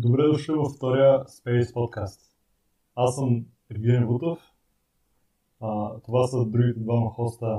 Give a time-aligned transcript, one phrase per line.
[0.00, 2.20] Добре дошли във втория Space подкаст.
[2.96, 4.38] Аз съм Евгений Бутов.
[5.60, 7.58] А, това са другите двама хоста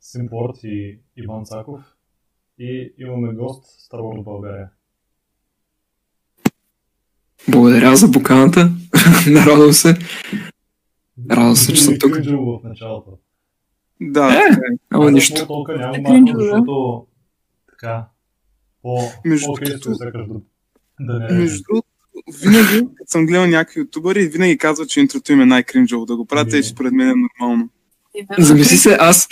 [0.00, 1.80] Симпорт и Иван Цаков.
[2.58, 4.70] И имаме гост Wars България.
[7.48, 8.70] Благодаря за поканата.
[9.46, 9.98] Радвам се.
[11.30, 12.14] Радвам се, че съм тук.
[12.14, 13.18] В началото.
[14.00, 14.56] Да, Е,
[14.90, 15.46] ама Аз нищо.
[15.46, 17.06] Толкова няма Е, защото
[17.70, 18.06] така
[18.82, 19.54] по Между
[19.94, 20.26] сякаш
[21.00, 21.88] да, не между другото,
[22.42, 26.06] винаги, като съм гледал някакви ютубъри, винаги казват, че интрото им е най-кринджово.
[26.06, 27.68] Да го правите и според мен е нормално.
[28.38, 29.28] Замисли се, аз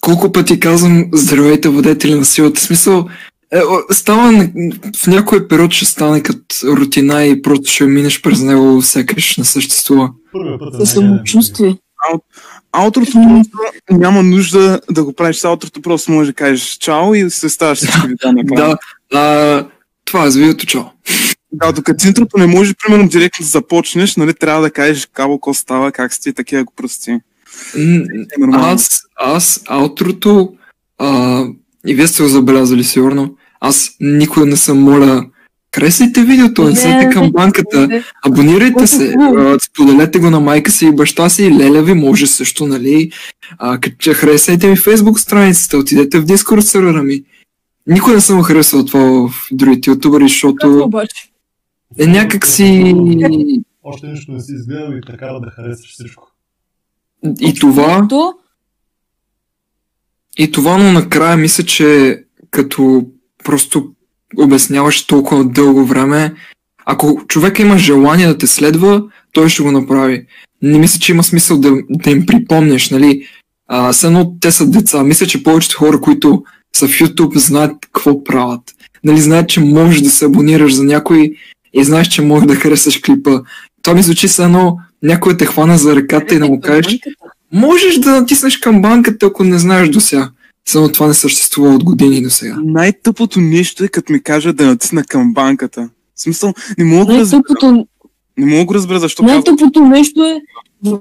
[0.00, 2.60] колко пъти казвам здравейте водители на силата.
[2.60, 3.08] Смисъл,
[3.52, 3.60] е,
[3.90, 4.48] става
[4.96, 9.44] в някой период ще стане като рутина и просто ще минеш през него, сякаш не
[9.44, 10.10] съществува.
[10.74, 11.76] Е Със самочувствие.
[12.72, 13.50] Аутрото просто
[13.90, 17.78] няма нужда да го правиш с аутрото, просто може да кажеш чао и се ставаш
[17.78, 18.76] всички видеа на
[19.12, 19.68] Да,
[20.10, 20.82] това е за видеото, чао.
[21.52, 25.54] Да, докато интрото не може, примерно, директно да започнеш, нали, трябва да кажеш кабо, ко
[25.54, 27.10] става, как сте, такива го прости.
[27.10, 27.20] Е.
[28.52, 30.52] Аз, аз, аутрото,
[30.98, 31.44] а,
[31.86, 35.26] и вие сте го забелязали сигурно, аз никога не съм моля,
[35.74, 39.14] харесайте видеото, не Не, към банката, абонирайте се,
[39.62, 43.10] споделете го на майка си и баща си, и леля ви може също, нали,
[43.58, 43.78] а,
[44.14, 47.22] харесайте ми фейсбук страницата, отидете в дискорд сервера ми.
[47.90, 51.30] Никой не съм харесал това в другите ютубъри, защото обаче?
[51.98, 52.94] е някак си...
[53.82, 56.28] Още нищо не си изгледал и така да харесаш всичко.
[57.40, 58.34] И това, То,
[60.38, 62.18] И това, но накрая мисля, че
[62.50, 63.06] като
[63.44, 63.92] просто
[64.38, 66.34] обясняваш толкова дълго време,
[66.86, 69.02] ако човек има желание да те следва,
[69.32, 70.26] той ще го направи.
[70.62, 73.28] Не мисля, че има смисъл да, да им припомняш, нали?
[73.68, 75.04] А, едно те са деца.
[75.04, 76.44] Мисля, че повечето хора, които
[76.76, 78.62] са в YouTube, знаят какво правят.
[79.04, 81.32] Нали, знаят, че можеш да се абонираш за някой
[81.72, 83.40] и знаеш, че можеш да харесаш клипа.
[83.82, 86.98] Това ми звучи все едно някой те хвана за ръката и да му кажеш,
[87.52, 90.30] Можеш да натиснеш към банката, ако не знаеш до сега.
[90.68, 92.56] Само това не съществува от години до сега.
[92.64, 95.90] Най-тъпото нещо е, като ми кажат да натисна към банката.
[96.14, 97.84] В смисъл, не мога да разбера,
[98.36, 100.40] не мога да разбера защо най-тъпото нещо е
[100.82, 101.00] в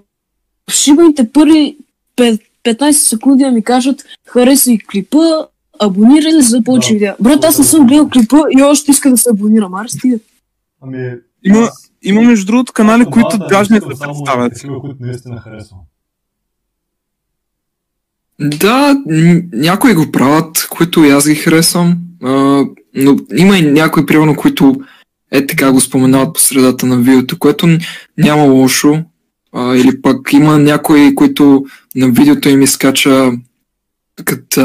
[0.71, 1.77] шибаните първи
[2.17, 5.17] пет- 15 секунди да ми кажат харесай клипа,
[5.79, 6.93] абонирай се за повече Да.
[6.93, 7.15] видеа.
[7.19, 9.73] Брат, аз не съм гледал клипа и още иска да се абонирам.
[9.73, 10.17] Аре, стига.
[10.81, 11.13] Ами,
[11.43, 11.69] Има-
[12.01, 14.53] Има между другото канали, аз които това даже не искам само представят.
[14.53, 15.79] Такива, които наистина харесвам.
[18.39, 18.95] Да,
[19.53, 22.29] някои го правят, които и аз ги харесвам, а,
[22.95, 24.75] но има и някои, примерно, които
[25.31, 27.67] е така го споменават по средата на видеото, което
[28.17, 29.03] няма лошо.
[29.53, 33.31] А, или пък има някои, които на видеото им изкача
[34.25, 34.61] като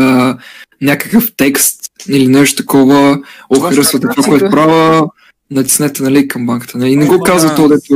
[0.84, 3.18] някакъв текст или нещо такова,
[3.50, 4.50] о, е това, което класика.
[4.50, 5.08] правя,
[5.50, 6.78] натиснете нали, към банката.
[6.78, 6.96] Нали?
[6.96, 7.24] Не го Да.
[7.24, 7.94] казва то, дето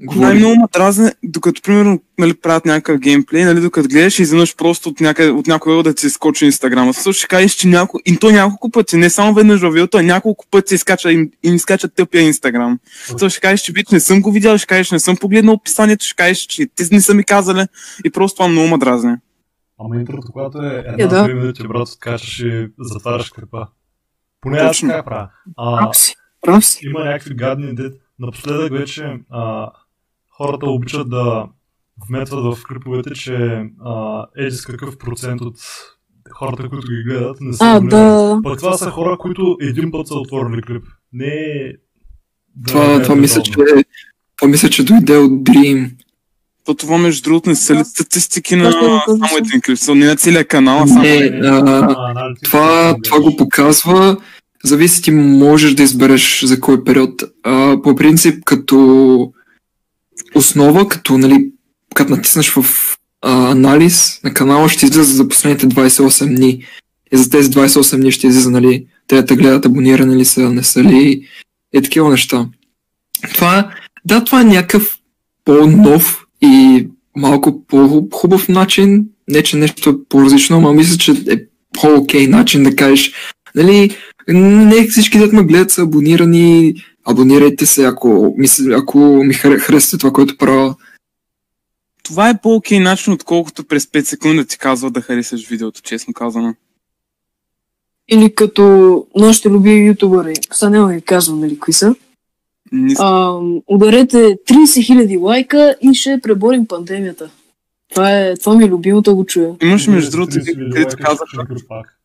[0.00, 0.24] говори.
[0.26, 4.88] Най-много ме дразне, докато примерно нали, правят някакъв геймплей, нали, докато гледаш и изведнъж просто
[4.88, 6.94] от, някъде, от някой да ти се скочи инстаграма.
[6.94, 7.98] Също ще кажеш, че няко...
[8.06, 11.54] и то няколко пъти, не само веднъж във видеото, а няколко пъти изкача, им, им
[11.54, 12.78] изкача тъпия инстаграм.
[13.06, 16.04] Също ще кажеш, че бич не съм го видял, ще кажеш, не съм погледнал описанието,
[16.06, 17.66] ще кажеш, че те не са ми казали
[18.04, 19.12] и просто това много ме дразни.
[19.78, 21.22] Ама интрото, когато е Е, една да.
[21.24, 23.66] две минути, брат, откачаш и затваряш клипа.
[24.40, 25.28] Поне аз така правя.
[25.56, 25.90] А,
[26.82, 27.94] има някакви гадни дет.
[28.18, 29.70] Напоследък вече а,
[30.36, 31.46] хората обичат да
[32.08, 35.56] вметват в клиповете, че а, еди с какъв процент от
[36.32, 38.40] хората, които ги гледат, не са А, да.
[38.42, 40.84] Пък това са хора, които един път са отворили клип.
[41.12, 41.72] Не е...
[42.56, 43.52] да Това, е това, мисля, че,
[44.36, 45.97] това мисля, че дойде от Dream.
[46.68, 50.48] То това между другото не са ли статистики на само един клип, не на целия
[50.48, 51.96] канал, а само Не, а,
[52.44, 54.16] това, това го показва.
[54.64, 57.22] Зависи ти можеш да избереш за кой период.
[57.42, 59.32] А, по принцип, като
[60.34, 61.50] основа, като, нали,
[61.94, 62.64] като натиснеш в
[63.22, 66.64] а, анализ на канала, ще излиза за последните 28 дни.
[67.12, 70.40] И за тези 28 дни ще излиза, нали, те да те гледат абонирани ли са,
[70.40, 71.28] не са ли,
[71.72, 72.46] и такива неща.
[73.34, 73.70] Това,
[74.04, 74.98] да, това е някакъв
[75.44, 79.06] по-нов и малко по-хубав начин.
[79.28, 81.36] Не, че нещо е по-различно, но мисля, че е
[81.80, 83.12] по-окей начин да кажеш,
[83.54, 83.96] нали,
[84.28, 86.74] не всички дет ме гледат са абонирани,
[87.04, 90.74] абонирайте се, ако, мисля, ако ми хар- харесате това, което правя.
[92.02, 96.14] Това е по-окей начин, отколкото през 5 секунди да ти казва да харесаш видеото, честно
[96.14, 96.54] казано.
[98.08, 101.94] Или като нашите любими ютубъри, сега няма да ви казвам, нали, кои са.
[102.72, 104.16] Не с- А, ударете
[104.46, 107.30] 30 000 лайка и ще преборим пандемията.
[107.94, 109.54] Това, е, това ми е любимото да го чуя.
[109.62, 111.98] Имаш между другото, 30 000 където лайка, казах, ще чукаш пак.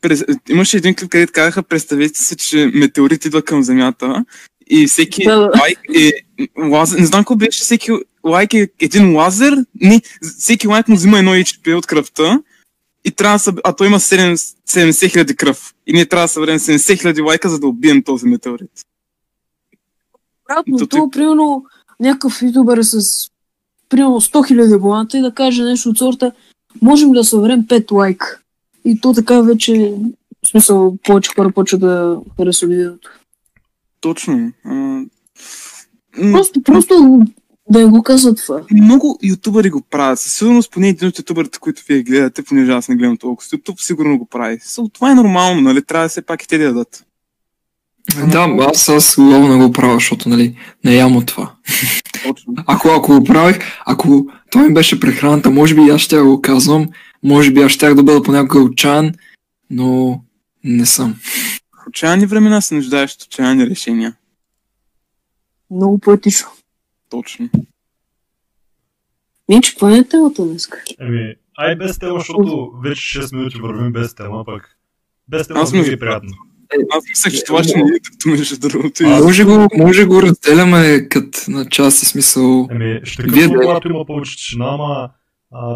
[0.00, 4.24] през, имаше един клип, където казаха, представете си, че метеорит идва към Земята
[4.70, 6.12] и всеки Да, лайк е
[6.60, 7.90] лазер, не знам какво беше, всеки
[8.24, 10.00] лайк е един лазер, не,
[10.38, 12.40] всеки лайк му взима едно HP от кръвта
[13.04, 13.58] и трябва да съб...
[13.64, 14.34] а той има 7
[14.68, 18.26] 70 хиляди кръв и ние трябва да съберем 70 хиляди лайка, за да убием този
[18.26, 18.70] метеорит.
[20.78, 21.64] То ти- примерно,
[22.00, 23.00] някакъв ютубър е с
[23.88, 26.32] примерно 100 000 абоната и да каже нещо от сорта,
[26.82, 28.44] можем ли да съберем 5 лайк.
[28.84, 29.94] И то така вече,
[30.46, 33.10] в смисъл, повече хора почват да харесват видеото.
[34.00, 34.52] Точно.
[34.64, 35.00] А,
[36.32, 37.20] Просто, просто
[37.70, 38.60] да го казват това.
[38.72, 40.20] много ютубъри го правят.
[40.20, 43.50] Със сигурност поне един от ютубърите, които вие гледате, понеже аз не гледам толкова с
[43.50, 44.58] YouTube, сигурно го прави.
[44.58, 45.82] So, това е нормално, нали?
[45.82, 47.04] Трябва да все пак и те да ядат.
[48.32, 51.54] Да, аз, аз лово не го правя, защото нали, не ям от това.
[52.22, 52.54] Точно.
[52.66, 56.40] Ако, ако го правих, ако той ми беше прехраната, може би и аз ще го
[56.42, 56.88] казвам,
[57.22, 59.12] може би аз щях да бъда понякога отчаян,
[59.70, 60.20] но
[60.64, 61.14] не съм.
[61.84, 64.16] В отчаяни времена се нуждаеш от отчаяни решения.
[65.70, 66.48] Много поетично.
[67.10, 67.48] Точно.
[69.48, 70.68] Минче, каква е темата днес?
[71.00, 74.76] Еми, ай без тема, защото вече 6 минути вървим без тема, пък
[75.28, 76.30] без тема Аз между- е приятно.
[76.90, 79.02] Аз мислех, че това ще не е като между другото.
[79.06, 82.68] Може го, може го разделяме като на части смисъл.
[82.70, 85.10] Еми, ще Вие когато има повече тишина, ама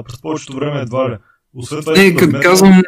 [0.05, 1.17] през повечето време едва ли.
[1.55, 2.83] Освен това, Не, като казвам,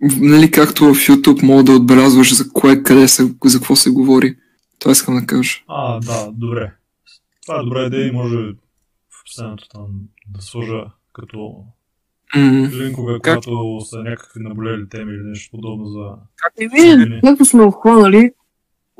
[0.00, 4.36] нали, както в YouTube мога да отбелязваш за кое, къде се, за какво се говори.
[4.78, 5.58] Това искам да кажа.
[5.68, 6.72] А, да, добре.
[7.46, 9.86] Това е добра идея и може в описанието там
[10.28, 11.64] да сложа като
[12.36, 13.44] М, линкове, Как?
[13.44, 16.10] когато са някакви наболели теми или нещо подобно за...
[16.60, 18.32] Еми, както сме обхванали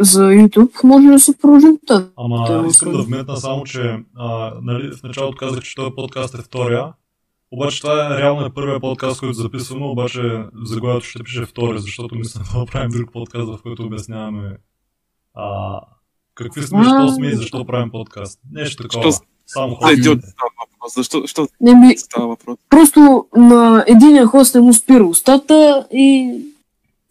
[0.01, 2.07] за YouTube, може да се продължим тази.
[2.17, 6.43] Ама искам да вметна само, че а, нали, в началото казах, че този подкаст е
[6.43, 6.93] втория.
[7.51, 11.79] Обаче това е реално е първия подкаст, който записваме, обаче в заглавието ще пише втори,
[11.79, 14.57] защото мисля да правим друг подкаст, в който обясняваме
[15.35, 15.81] а,
[16.35, 18.41] какви сме, защо сме и защо правим подкаст.
[18.53, 19.13] Нещо такова.
[19.13, 20.03] Що- Само хората.
[20.03, 20.95] става въпрос.
[20.95, 22.59] Защо, защо Не ми, става въпрос?
[22.71, 26.39] просто на единия хост не му спира устата и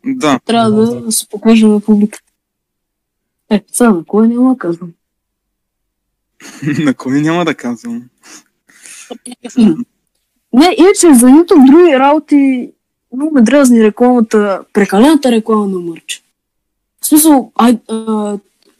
[0.05, 0.39] Да.
[0.45, 2.23] трябва да, да се покаже на публиката.
[3.49, 4.91] Е, сега на кой няма да казвам.
[6.79, 8.09] На кой няма да казвам.
[10.53, 12.71] Не, иначе за YouTube други работи
[13.15, 16.23] много ме дразни рекламата, прекалената реклама на мърч.
[17.01, 18.33] В смисъл, ай, а,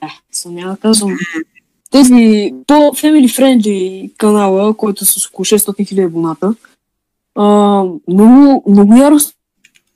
[0.03, 1.17] е, съм няма да казвам.
[1.91, 6.55] Тези по-family friendly канала, който е с около 600 000 абоната,
[7.35, 7.45] а,
[8.07, 9.33] много, много яростно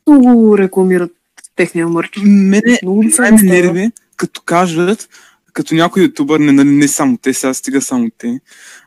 [0.08, 1.12] го рекламират
[1.56, 2.20] техния мърч.
[2.24, 5.10] Мене, Много най ме нерви, като кажат,
[5.54, 8.40] като някой ютубър, не, не, само те, сега стига само те,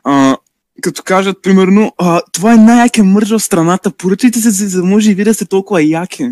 [0.03, 0.37] а,
[0.81, 5.11] като кажат, примерно, а, това е най-якия мърж в страната, поръчайте се, за да може
[5.11, 6.23] и вие да сте толкова яки.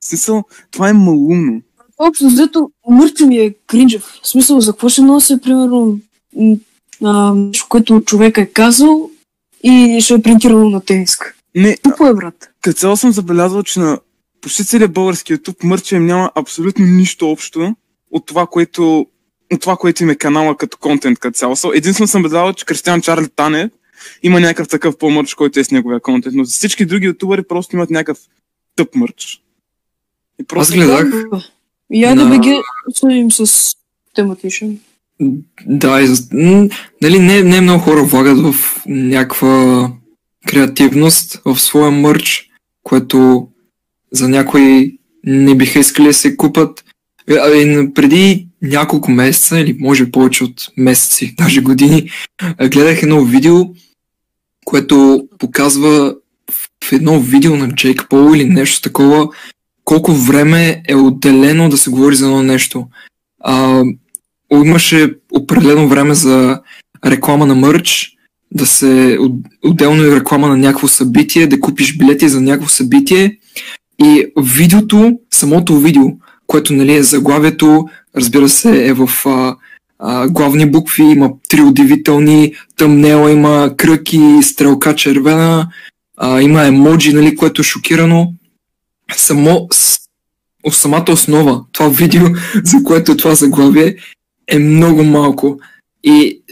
[0.00, 1.62] В смисъл, това е малумно.
[1.98, 4.02] Общо взето, мъртви ми е кринжев.
[4.22, 5.98] В смисъл, за какво ще нося, примерно,
[7.04, 9.10] а, нещо, което човек е казал
[9.62, 11.34] и ще е принтирано на тениска.
[11.54, 12.50] Не, Тупо е, брат.
[12.60, 13.98] като цяло съм забелязал, че на
[14.40, 17.74] почти целият български YouTube мърча им няма абсолютно нищо общо
[18.10, 19.06] от това, което
[19.52, 21.54] от това, което им е канала като контент като цяло.
[21.74, 23.70] Единствено съм забелязал, че Кристиан Чарли Танев
[24.22, 27.90] има някакъв такъв по-мърч, който е с неговия контент, но всички други ютубъри просто имат
[27.90, 28.18] някакъв
[28.76, 29.42] тъп мърч.
[30.40, 31.12] И Аз просто гледах.
[31.92, 32.62] И айде на- да
[32.94, 33.74] съдим с
[34.14, 34.78] тематичен.
[35.66, 36.22] Да, и за...
[36.32, 36.68] м,
[37.02, 38.54] нали, не, не много хора влагат в
[38.86, 39.90] някаква
[40.46, 42.48] креативност в своя мърч,
[42.82, 43.48] което
[44.12, 46.84] за някои не биха искали да се купат.
[47.28, 52.10] Е, преди няколко месеца, или може повече от месеци, даже години,
[52.70, 53.64] гледах едно видео,
[54.64, 56.14] което показва
[56.82, 59.28] в едно видео на Джейк Пол или нещо такова,
[59.84, 62.86] колко време е отделено да се говори за едно нещо.
[63.40, 63.82] А,
[64.56, 66.60] имаше определено време за
[67.06, 68.08] реклама на мърч,
[68.54, 73.38] да се от- отделно и реклама на някакво събитие, да купиш билети за някакво събитие
[74.02, 76.02] и видеото, самото видео,
[76.46, 77.84] което нали, е заглавието,
[78.16, 79.56] разбира се, е в а,
[79.98, 85.68] а, главни букви, има три удивителни, тъмнела има кръки, стрелка червена,
[86.16, 88.32] а, има емоджи, нали, което е шокирано.
[89.16, 89.68] Само,
[90.70, 92.22] самата основа, това видео,
[92.64, 93.96] за което е това заглавие,
[94.48, 95.60] е много малко.
[96.04, 96.42] И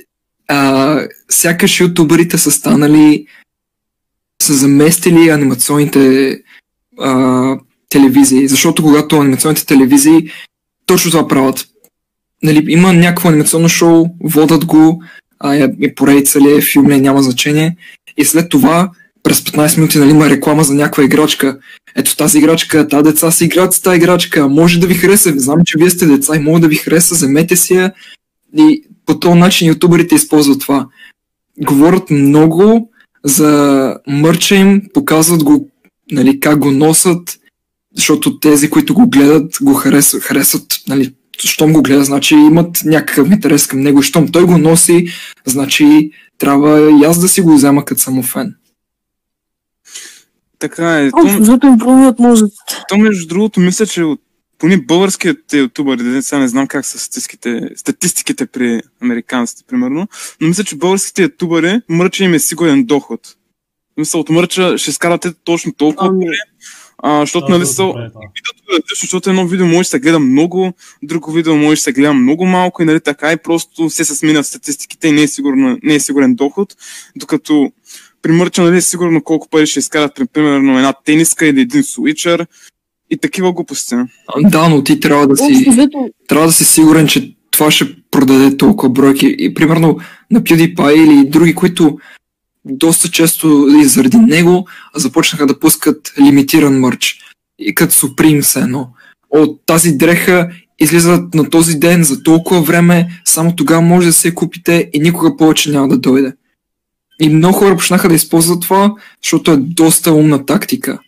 [0.49, 3.27] а, сякаш ютуберите са станали,
[4.43, 6.37] са заместили анимационните
[6.99, 10.31] а, телевизии, защото когато анимационните телевизии
[10.87, 11.67] точно това правят.
[12.43, 15.03] Нали, има някакво анимационно шоу, водат го,
[15.39, 17.77] а, е, е поредица ли е, филм ли няма значение.
[18.17, 18.91] И след това
[19.23, 21.59] през 15 минути нали, има реклама за някаква играчка.
[21.97, 25.59] Ето тази играчка, тази деца си играят с тази играчка, може да ви хареса, знам,
[25.67, 27.93] че вие сте деца и може да ви хареса, вземете си я.
[28.57, 30.89] И по този начин ютуберите използват това.
[31.59, 32.91] Говорят много
[33.25, 35.69] за мърча им, показват го,
[36.11, 37.39] нали, как го носят,
[37.97, 43.31] защото тези, които го гледат, го харесват, харесват нали, щом го гледа, значи имат някакъв
[43.31, 44.03] интерес към него.
[44.03, 45.07] Щом той го носи,
[45.47, 48.55] значи трябва и аз да си го взема като самофен.
[50.61, 51.11] Така е.
[51.13, 52.75] Общо, То, защото им пробват мозъците.
[52.89, 54.21] то между другото, мисля, че от
[54.59, 60.09] поне българските ютубъри, сега не знам как са статистиките, статистиките при американците, примерно,
[60.41, 63.21] но мисля, че българските ютубъри мърча им е сигурен доход.
[63.97, 66.27] Мисля, от мърча ще скарате точно толкова Ами.
[66.27, 66.37] пари,
[66.99, 68.07] а, защото Да, нали са, добре, да.
[68.07, 71.83] видеото е различно, защото едно видео може да се гледа много, друго видео може да
[71.83, 75.23] се гледа много малко и нали така и просто все се сменят статистиките и не
[75.23, 76.77] е, сигурно, не е сигурен доход,
[77.17, 77.73] докато
[78.23, 82.47] при мърча нали сигурно колко пари ще изкарат при примерно една тениска или един свичър
[83.11, 83.95] и такива глупости.
[84.41, 88.57] Да, но ти трябва да си, Общо, трябва да си сигурен, че това ще продаде
[88.57, 89.37] толкова бройки.
[89.39, 89.99] И примерно
[90.31, 91.99] на PewDiePie или други, които
[92.65, 97.19] доста често и заради него започнаха да пускат лимитиран мърч.
[97.59, 98.89] И като Supreme се едно.
[99.31, 100.51] От тази дреха
[100.81, 105.01] излизат на този ден за толкова време, само тогава може да се я купите и
[105.01, 106.33] никога повече няма да дойде.
[107.21, 110.99] И много хора почнаха да използват това, защото е доста умна тактика.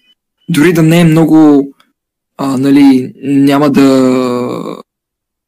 [0.49, 1.69] Дори да не е много
[2.38, 4.83] а, нали, няма да...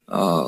[0.06, 0.44] А,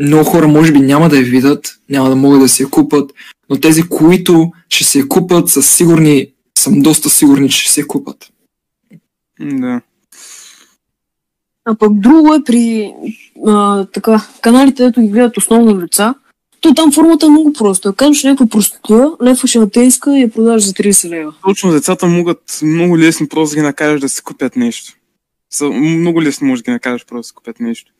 [0.00, 3.12] много хора може би няма да я видят, няма да могат да си я купат,
[3.50, 6.26] но тези, които ще се я купат, са сигурни,
[6.58, 8.16] съм доста сигурни, че ще се я купат.
[9.40, 9.80] Да.
[11.64, 12.92] а пък друго е при
[13.46, 16.14] а, така, каналите, ето ги гледат основно лица.
[16.60, 17.92] То там формата е много проста.
[17.92, 21.34] Казваш някаква простотия, лепваш я на тениска и я продаваш за 30 лева.
[21.44, 24.92] Точно децата могат много лесно просто да ги накажеш да си купят нещо.
[25.54, 27.92] So, много лесно може да ги накажеш просто да си купят нещо.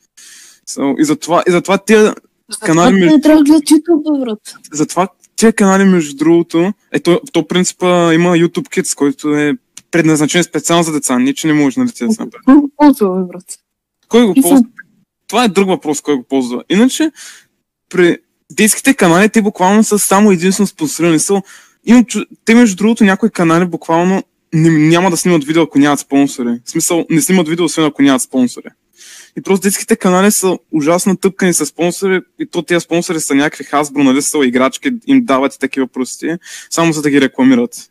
[0.69, 2.15] So, и затова, и затова тия
[2.61, 4.55] Канали Канали между- не трябва да гледат YouTube, брат.
[4.73, 9.57] затова тия канали, между другото, е, то, то принципа има YouTube Kids, който е
[9.91, 12.45] предназначен специално за деца, не че не може нали, да се направи.
[12.45, 13.59] Кой го ползва, брат?
[14.09, 14.65] Кой го ползва?
[15.27, 16.65] Това е друг въпрос, кой го ползва.
[16.69, 17.11] Иначе,
[17.89, 18.19] при
[18.53, 21.19] детските канали, те буквално са само единствено спонсорирани.
[21.19, 21.43] Са,
[21.85, 22.05] имам,
[22.45, 24.23] те, между другото, някои канали буквално
[24.55, 26.61] не, няма да снимат видео, ако нямат спонсори.
[26.65, 28.69] В смисъл, не снимат видео, освен ако нямат спонсори.
[29.39, 33.65] И просто детските канали са ужасно тъпкани с спонсори и то тези спонсори са някакви
[33.65, 36.37] Hasbro, нали са играчки, им дават и такива прости,
[36.71, 37.91] само за да ги рекламират.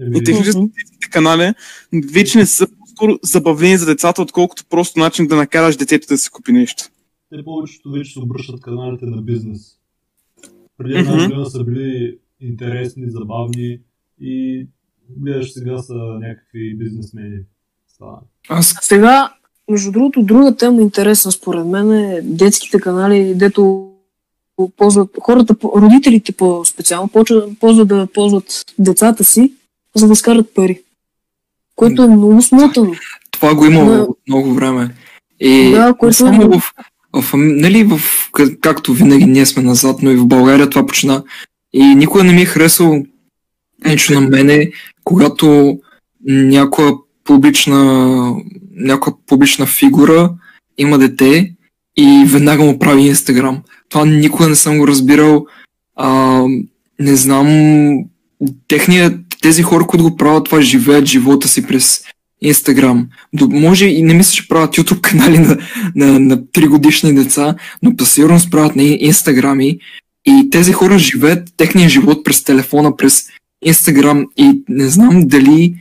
[0.00, 0.66] Еми, И технически Мгм.
[0.66, 1.54] детските канали
[2.12, 6.30] вече не са по-скоро забавление за децата, отколкото просто начин да накараш детето да си
[6.30, 6.84] купи нещо.
[7.36, 9.78] Те повечето вече се обръщат каналите на бизнес.
[10.78, 13.78] Преди една година са били интересни, забавни
[14.20, 14.66] и
[15.16, 17.38] гледаш сега са някакви бизнесмени.
[17.94, 18.18] Става.
[18.48, 19.32] Аз А сега,
[19.70, 23.90] между другото, друга тема интересна според мен е детските канали, дето
[24.76, 27.10] ползват хората, родителите по-специално,
[27.60, 29.52] ползват да ползват децата си,
[29.94, 30.82] за да изкарат пари.
[31.76, 32.92] Което е много смотано.
[33.30, 34.94] това го има много време.
[35.40, 36.72] И Да, което е- в,
[37.14, 38.00] в, нали, в,
[38.32, 41.22] как- както винаги ние сме назад, но и в България това почна.
[41.72, 43.04] И никога не ми е харесало
[43.84, 44.70] нещо на мене,
[45.04, 45.78] когато
[46.26, 46.92] някоя
[47.24, 48.34] публична,
[48.76, 50.30] някоя публична фигура
[50.78, 51.52] има дете
[51.96, 53.62] и веднага му прави Инстаграм.
[53.88, 55.46] Това никога не съм го разбирал.
[55.96, 56.42] А,
[57.00, 57.48] не знам,
[58.68, 62.04] техния, тези хора, които го правят това, живеят живота си през
[62.44, 63.08] Инстаграм.
[63.40, 65.58] Може и не мисля, че правят YouTube канали на,
[65.94, 69.78] на, на 3 годишни деца, но със сигурност правят на Инстаграми
[70.26, 73.26] и тези хора живеят техния живот през телефона, през
[73.64, 75.74] Инстаграм и не знам дали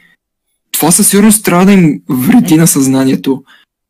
[0.72, 3.44] това със сигурност трябва да им вреди на съзнанието.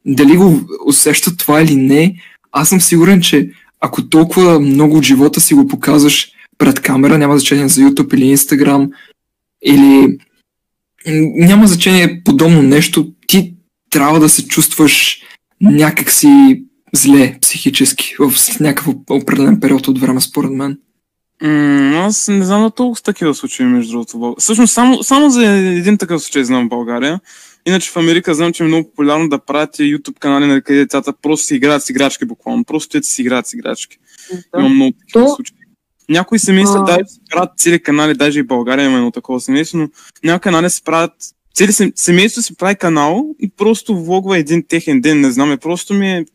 [0.06, 2.16] Дали го усещат това или не,
[2.52, 3.50] аз съм сигурен, че
[3.80, 8.38] ако толкова много от живота си го показваш пред камера, няма значение за YouTube или
[8.38, 8.90] Instagram,
[9.66, 10.18] или
[11.06, 13.54] няма значение подобно нещо, ти
[13.90, 15.22] трябва да се чувстваш
[15.62, 20.78] някакси зле психически в някакъв определен период от време, според мен.
[21.42, 24.36] М, аз не знам да толкова с такива случаи, между другото.
[24.40, 27.20] Всъщност, само, само за един такъв случай знам в България.
[27.66, 31.14] Иначе в Америка знам, че е много популярно да правят YouTube канали, на къде децата
[31.22, 32.64] просто си играят с играчки буквално.
[32.64, 33.98] Просто те си играят с играчки.
[34.60, 35.56] Има много такива То- случаи.
[36.10, 36.84] Някои семейства А.
[36.84, 39.90] даже си правят цели канали, даже и в България има едно такова семейство, но
[40.24, 41.12] някои канали се правят
[41.56, 45.58] цели сем- семейство си прави канал и просто влогва един техен ден, не знам, е
[45.58, 46.26] просто ми е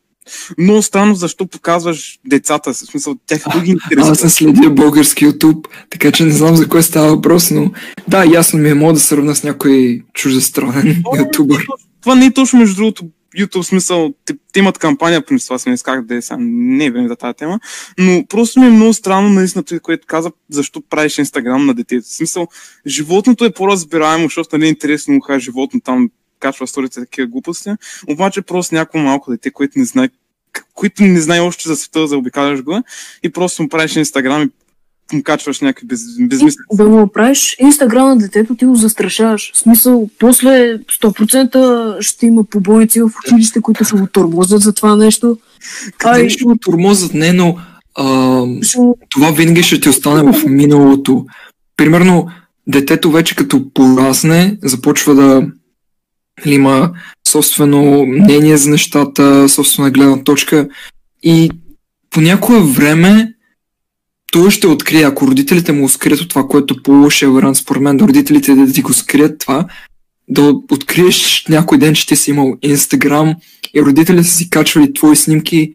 [0.59, 4.13] много странно защо показваш децата, в смисъл, тях като ги интересува.
[4.13, 7.71] Аз не следя български YouTube, така че не знам за кое става въпрос, но
[8.09, 11.67] да, ясно ми е, мога да сравня с някой чуждестранен ютубър.
[12.01, 13.05] Това не е точно между другото
[13.37, 16.91] YouTube смисъл, те, те имат кампания, принцип това не исках да е сега, не е
[16.91, 17.61] време за тази тема,
[17.99, 22.09] но просто ми е много странно наистина това, което каза, защо правиш Инстаграм на детето.
[22.09, 22.49] Смисъл,
[22.87, 27.71] животното е по-разбираемо, защото не е интересно му хай животно там качва сторите такива глупости,
[28.09, 30.09] обаче просто някакво малко дете, което не знае
[30.75, 32.83] които не знае още за света, за обикаляш го
[33.23, 34.51] и просто му правиш Инстаграм и
[35.13, 36.59] му качваш някакви без, безмисли.
[36.73, 39.53] Да му правиш Инстаграм на детето, ти го застрашаваш.
[39.55, 44.97] В смисъл, после 100% ще има побойници в училище, които ще го тормозят за това
[44.97, 45.39] нещо.
[45.99, 46.29] Къде Ай.
[46.29, 47.15] ще го тормозят?
[47.15, 47.57] Не, но
[47.95, 51.27] а, Ще това винаги ще ти остане в миналото.
[51.77, 52.29] Примерно,
[52.67, 55.43] детето вече като порасне, започва да
[56.45, 56.91] нали, има
[57.29, 60.69] собствено мнение за нещата, собствена гледна точка
[61.23, 61.51] и
[62.11, 63.35] по някое време
[64.33, 68.55] той ще открие, ако родителите му скрият от това, което по-лошия вариант, според мен, родителите
[68.55, 69.67] да ти го скрият това,
[70.29, 73.35] да откриеш някой ден, че ти си имал Инстаграм
[73.75, 75.75] и родителите са си качвали твои снимки,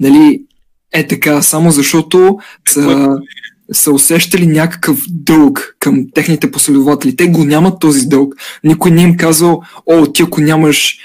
[0.00, 0.42] нали,
[0.92, 3.16] е така, само защото са,
[3.72, 7.16] са усещали някакъв дълг към техните последователи.
[7.16, 8.34] Те го нямат този дълг.
[8.64, 10.98] Никой не им казал, о, ти ако нямаш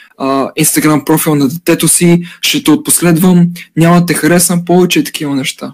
[0.56, 5.74] Инстаграм профил на детето си, ще те отпоследвам, няма да те харесвам повече такива неща.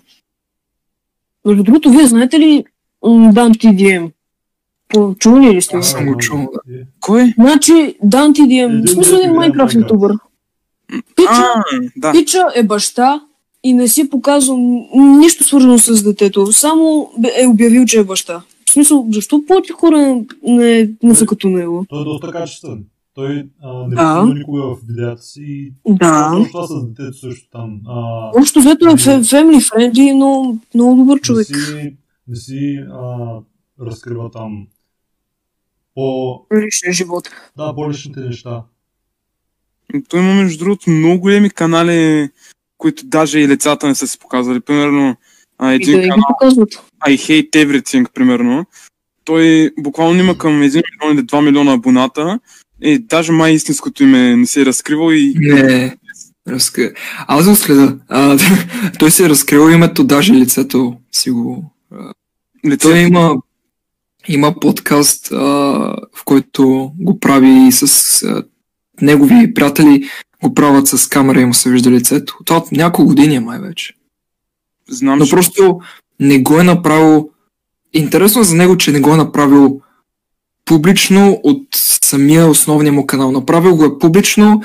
[1.45, 2.63] Между другото, вие знаете ли
[3.03, 4.11] м, Dan TDM?
[4.89, 5.77] По- Чували ли сте?
[5.77, 6.59] Аз съм го чул, да.
[7.01, 7.33] Кой?
[7.35, 7.71] Значи,
[8.05, 10.11] Dan TDM, Един в смисъл ден Майнкрафт ютубър.
[12.13, 13.21] Пича, е баща
[13.63, 14.85] и не си показал н-
[15.17, 16.45] нищо свързано с детето.
[16.47, 18.41] Само е обявил, че е баща.
[18.65, 21.85] В смисъл, защо повече хора не, не са като него?
[21.89, 22.83] Той е доста качествен.
[23.15, 24.25] Той а, не Да.
[24.25, 25.41] никога в видеята си.
[25.41, 26.45] и Да.
[26.51, 27.81] Това с детето също там.
[27.87, 31.47] А, Общо взето е family friendly, но много добър човек.
[31.49, 31.95] Не си,
[32.27, 33.27] не си а,
[33.81, 34.67] разкрива там
[35.95, 37.29] по, Личния живот.
[37.57, 38.63] да, по-личните неща.
[40.09, 42.29] Той има между другото много големи канали,
[42.77, 44.59] които даже и лицата не са си показвали.
[44.59, 45.15] Примерно,
[45.57, 46.25] а, И един да ги канал.
[47.07, 48.65] I Hate Everything, примерно.
[49.25, 50.59] Той буквално има към 1
[51.01, 52.39] милион или 2 милиона абоната.
[52.81, 55.97] И даже май истинското име не се е разкривал и Не,
[56.47, 56.91] разкри...
[57.27, 57.97] Аз го следа.
[58.09, 58.37] А,
[58.99, 61.71] той си е разкрил името, даже лицето си го...
[62.65, 63.35] лицето Той има,
[64.27, 65.35] има подкаст, а,
[66.15, 68.43] в който го прави с а,
[69.01, 70.09] негови приятели,
[70.43, 72.37] го правят с камера и му се вижда лицето.
[72.45, 73.93] Това от няколко години е май вече.
[74.89, 75.79] знам, Но че просто
[76.19, 77.29] не го е направил.
[77.93, 79.81] Интересно е за него, че не го е направил
[80.65, 81.67] публично от
[82.03, 83.31] самия основния му канал.
[83.31, 84.61] Направил го е публично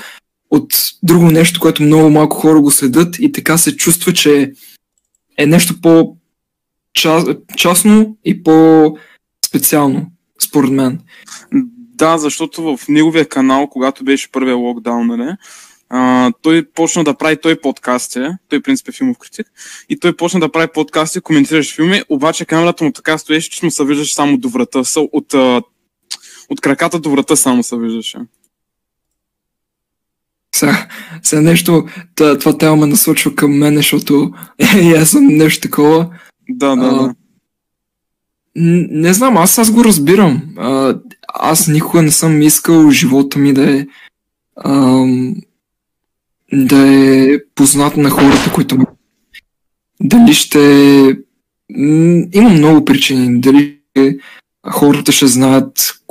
[0.51, 4.51] от друго нещо, което много малко хора го следят и така се чувства, че
[5.37, 6.17] е нещо по
[7.57, 10.05] частно и по-специално,
[10.41, 10.99] според мен.
[11.77, 15.35] Да, защото в неговия канал, когато беше първия локдаун, нали,
[16.41, 19.47] той почна да прави той подкасти, той в принцип е филмов критик,
[19.89, 23.71] и той почна да прави подкасти, коментираш филми, обаче камерата му така стоеше, че му
[23.71, 25.35] се виждаше само до врата, от,
[26.51, 28.17] от краката до врата само се виждаше.
[30.55, 30.87] Сега,
[31.23, 31.85] сега нещо,
[32.15, 34.33] това, тема ме насочва към мен, защото
[34.81, 36.09] и аз съм нещо такова.
[36.49, 37.13] Да, да, А, да.
[38.55, 40.41] Не знам, аз аз го разбирам.
[40.57, 40.99] А,
[41.33, 43.87] аз никога не съм искал живота ми да е
[44.65, 45.35] ам,
[46.53, 48.85] да е познат на хората, които ме...
[49.99, 50.59] Дали ще...
[52.33, 53.41] Има много причини.
[53.41, 53.79] Дали
[54.69, 56.01] хората ще знаят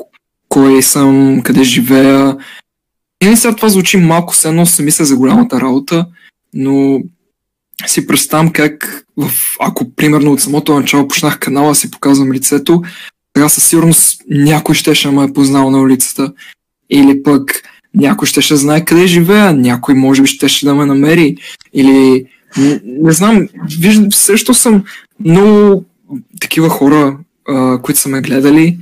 [0.50, 2.36] кой съм, къде живея.
[3.22, 6.06] И сега това звучи малко все едно се мисля за голямата работа,
[6.54, 7.00] но
[7.86, 12.82] си представям как, в, ако примерно от самото начало почнах канала, си показвам лицето,
[13.36, 16.32] сега със сигурност някой щеше да ме е познал на улицата.
[16.90, 17.62] Или пък
[17.94, 21.36] някой щеше да знае къде живея, някой може би щеше да ме намери.
[21.72, 22.24] Или
[22.56, 23.48] не, не знам,
[23.80, 24.84] виждам, също съм
[25.24, 25.84] много
[26.40, 28.78] такива хора, а, които са ме гледали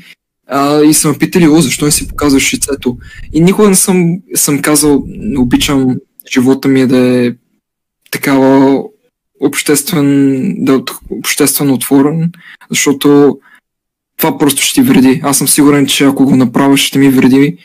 [0.48, 2.96] а, и са ме питали, о, защо не си показваш лицето?
[3.32, 5.96] И никога не съм, съм казал, не обичам
[6.32, 7.32] живота ми е да е
[8.10, 8.82] такава
[9.40, 10.78] обществен, да е
[11.10, 12.32] обществено отворен,
[12.70, 13.38] защото
[14.16, 15.20] това просто ще ти вреди.
[15.24, 17.56] Аз съм сигурен, че ако го направя, ще ми вреди.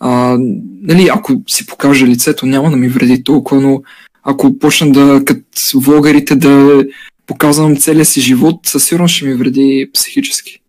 [0.00, 0.36] А,
[0.82, 3.82] нали, ако си покажа лицето, няма да ми вреди толкова, но
[4.22, 5.40] ако почна да, като
[5.74, 6.84] влогарите, да
[7.26, 10.60] показвам целия си живот, със сигурност ще ми вреди психически.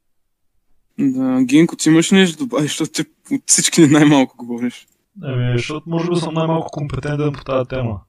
[1.00, 1.44] Да.
[1.44, 3.02] Гинко, ти имаш нещо да добавиш, защото ти
[3.36, 4.88] от всички най-малко говориш.
[5.24, 8.02] Еми, защото може би съм най-малко компетентен по тази тема.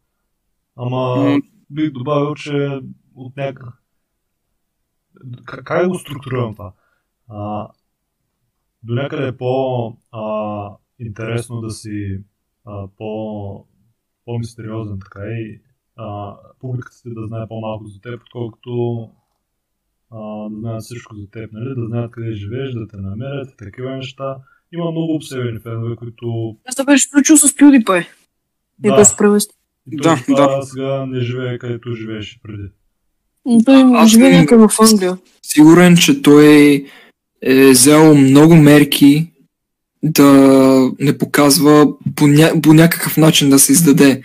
[0.77, 1.39] Ама М.
[1.71, 2.81] бих добавил, че
[3.15, 3.83] от някак...
[5.47, 6.73] Как, го структурирам това?
[7.29, 7.69] А,
[8.83, 12.21] до някъде е по-интересно да си
[12.65, 13.67] а, по,
[14.25, 15.61] по-мистериозен, така и
[15.97, 19.11] а, публиката ти да знае по-малко за теб, отколкото
[20.17, 21.75] а, да знаят всичко за теб, нали?
[21.77, 24.37] да знаят къде живееш, да те намерят, такива неща.
[24.73, 26.57] Има много обсебени фенове, които...
[26.69, 28.07] Аз да беше случил с PewDiePie.
[28.79, 28.89] Да.
[28.89, 29.05] И той
[29.87, 32.69] Да, това сега не живее където живееше преди.
[33.47, 35.19] Но Той Аз живее някъде в Англия.
[35.43, 36.85] Сигурен, че той
[37.43, 39.33] е взел много мерки
[40.03, 40.31] да
[41.01, 42.53] не показва по, ня...
[42.63, 44.23] по някакъв начин да се издаде.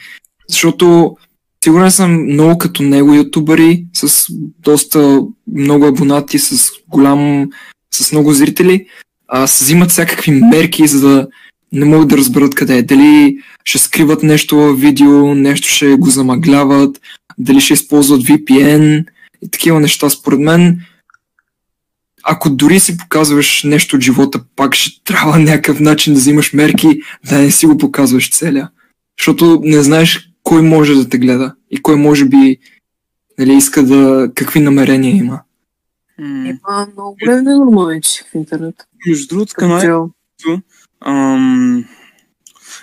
[0.48, 1.18] Защото
[1.63, 4.28] сигурен съм много като него ютубъри с
[4.60, 5.21] доста
[5.56, 7.50] много абонати, с голям,
[7.93, 8.86] с много зрители,
[9.28, 11.28] а се взимат всякакви мерки, за да
[11.71, 12.84] не могат да разберат къде е.
[12.84, 17.02] Дали ще скриват нещо в видео, нещо ще го замъгляват,
[17.38, 19.06] дали ще използват VPN
[19.45, 20.10] и такива неща.
[20.10, 20.82] Според мен
[22.24, 27.02] ако дори си показваш нещо от живота, пак ще трябва някакъв начин да взимаш мерки,
[27.30, 28.69] да не си го показваш целя.
[29.19, 32.58] Защото не знаеш кой може да те гледа и кой може би
[33.40, 34.32] нали, иска да...
[34.36, 35.42] какви намерения има.
[36.20, 38.76] Има много големи ненормалници в интернет.
[39.08, 40.10] Между другото, Като канали, цяло.
[41.00, 41.86] ам,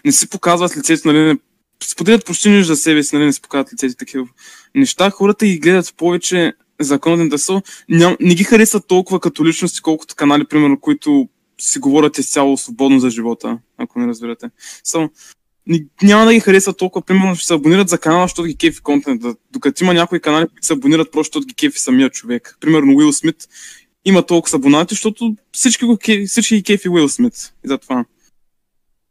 [0.05, 1.39] не си показват лицето, нали, не,
[1.85, 4.27] споделят почти нищо за себе си, нали, не си показват лицето и такива
[4.75, 5.11] неща.
[5.11, 10.15] Хората ги гледат повече за контента са, ням, не ги харесват толкова като личности, колкото
[10.17, 11.29] канали, примерно, които
[11.61, 14.51] си говорят изцяло свободно за живота, ако не разбирате.
[14.95, 15.09] Ни-
[16.03, 19.35] няма да ги харесват толкова, примерно, ще се абонират за канала, защото ги кефи контента.
[19.53, 22.57] Докато има някои канали, които се абонират просто, защото ги кефи самия човек.
[22.61, 23.37] Примерно Уил Смит
[24.05, 27.53] има толкова абонати, защото всички, го кефи, всички ги кефи Уил Смит.
[27.65, 28.05] И затова.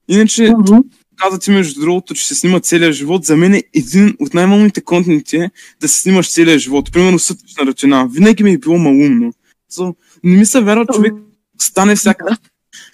[0.07, 0.77] Иначе, Мгм.
[1.15, 4.81] каза ти между другото, че се снима целият живот, за мен е един от най-малните
[4.81, 6.91] контенти е да се снимаш целият живот.
[6.91, 8.07] Примерно сутрешна ръчина.
[8.11, 9.33] Винаги ми е било малумно.
[9.71, 11.13] So, не ми се вярва човек
[11.61, 12.37] стане всяка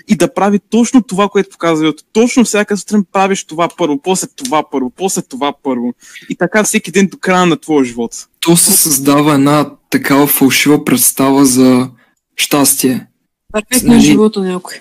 [0.07, 2.03] и да прави точно това, което показва Йото.
[2.13, 5.93] Точно всяка сутрин правиш това първо, после това първо, после това първо.
[6.29, 8.11] И така всеки ден до края на твоя живот.
[8.39, 11.89] То се създава една такава фалшива представа за
[12.35, 13.07] щастие.
[13.53, 14.73] Перфектно Нали- е живота някой.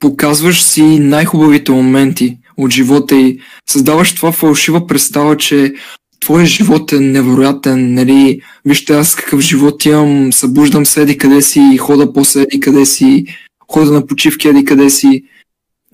[0.00, 5.74] показваш си най-хубавите моменти от живота и създаваш това фалшива представа, че
[6.20, 11.78] твоя живот е невероятен, нали, вижте аз какъв живот имам, събуждам се еди къде си,
[11.78, 13.24] хода после еди къде си,
[13.72, 15.24] хода на почивки еди къде си.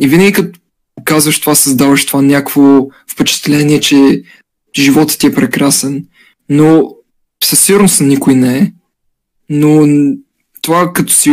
[0.00, 0.60] И винаги като
[0.96, 4.22] показваш това, създаваш това някакво впечатление, че
[4.78, 6.06] животът ти е прекрасен.
[6.48, 6.94] Но
[7.44, 8.72] със сигурност никой не е.
[9.48, 9.86] Но
[10.62, 11.30] това като си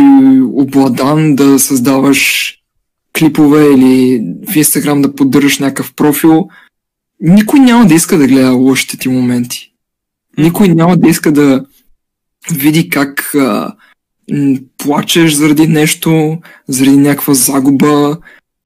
[0.52, 2.52] обладан да създаваш
[3.18, 6.48] клипове или в Инстаграм да поддържаш някакъв профил,
[7.20, 9.72] никой няма да иска да гледа лошите ти моменти.
[10.38, 11.64] Никой няма да иска да
[12.50, 13.74] види как а,
[14.78, 18.16] плачеш заради нещо, заради някаква загуба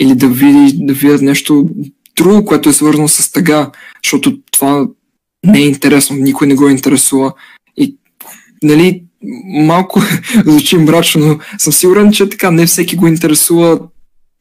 [0.01, 1.69] или да, види, да видят нещо
[2.17, 3.71] друго, което е свързано с тъга,
[4.05, 4.87] защото това
[5.45, 7.33] не е интересно, никой не го интересува.
[7.77, 7.97] И,
[8.63, 9.03] нали,
[9.47, 10.01] малко
[10.47, 13.81] звучи мрачно, но съм сигурен, че така не всеки го интересува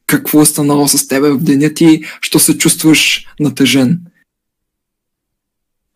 [0.06, 4.00] какво е станало с тебе в деня ти, що се чувстваш натъжен.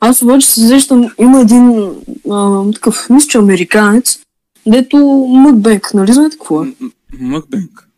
[0.00, 1.90] Аз обаче се сещам, има един
[2.30, 4.18] а, такъв, мисля, американец,
[4.66, 4.96] дето
[5.28, 6.72] мъкбек, нали знаете какво е?
[7.20, 7.90] Мъкбенк.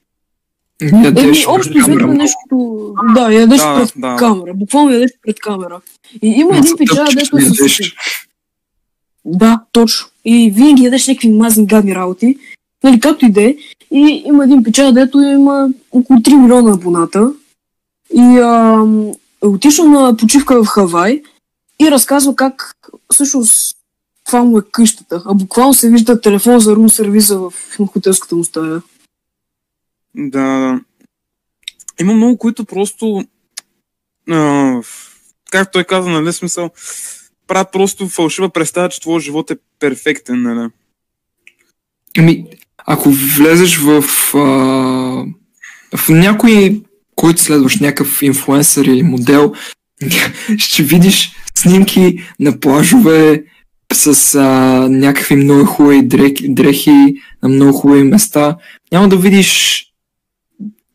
[0.83, 2.95] Еми, общо взето нещо...
[3.15, 4.17] Да, ядеш Да, пред да.
[4.17, 4.55] камера.
[4.55, 5.81] Буквално ядеш пред камера.
[6.23, 7.81] И има Ма един печал, дето е с...
[9.25, 10.07] Да, точно.
[10.25, 12.39] И винаги ядеш някакви мазни гадни работи.
[12.85, 13.57] Нали, както и да е.
[13.91, 17.33] И има един печал, дето има около 3 милиона абоната.
[18.15, 18.85] И а,
[19.45, 21.23] е отишъл на почивка в Хавай
[21.81, 22.77] и разказва как
[23.13, 23.77] всъщност
[24.33, 25.23] това му е къщата.
[25.27, 27.53] А буквално се вижда телефон за рум сервиза в
[27.93, 28.83] хотелската му стая.
[30.15, 30.81] Да, да.
[32.01, 33.25] Има много, които просто,
[34.31, 34.81] а,
[35.51, 36.71] както той каза, нали, смисъл,
[37.47, 40.71] правят просто фалшива представа, че твоя живот е перфектен, нали?
[42.19, 42.47] Ами,
[42.79, 46.83] ако влезеш в, а, в някой,
[47.15, 49.53] който следваш, някакъв инфлуенсър или модел,
[50.59, 53.45] ще видиш снимки на плажове
[53.95, 54.43] с а,
[54.89, 58.57] някакви много хубави дрехи, дрехи на много хубави места.
[58.93, 59.83] Няма да видиш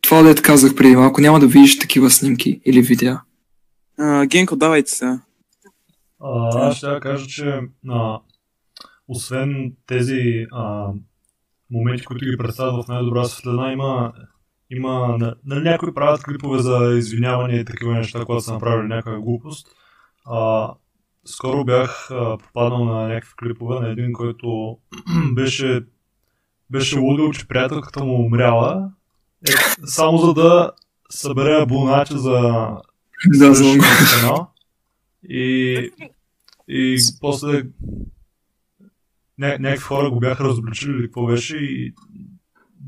[0.00, 3.20] това, дето казах преди малко, няма да видиш такива снимки или видеа.
[3.98, 5.20] А, Генко, давайте сега.
[6.20, 8.18] Аз ще да кажа, че а,
[9.08, 10.88] освен тези а,
[11.70, 14.12] моменти, които ги представят в най-добра светлина, има,
[14.70, 19.20] има на, на някои правят клипове за извиняване и такива неща, когато са направили някаква
[19.20, 19.68] глупост.
[20.26, 20.74] а,
[21.28, 24.76] скоро бях а, попаднал на някакви клипове на един, който
[25.34, 25.84] беше,
[26.70, 28.90] беше лудил, че приятелката му умряла,
[29.48, 29.52] е,
[29.86, 30.70] само за да
[31.10, 32.32] събере абонати за
[33.38, 33.52] Да,
[34.20, 34.50] канал.
[35.28, 35.90] И,
[36.68, 37.48] и после
[39.40, 41.94] ня- някакви хора го бяха разобличили или какво беше и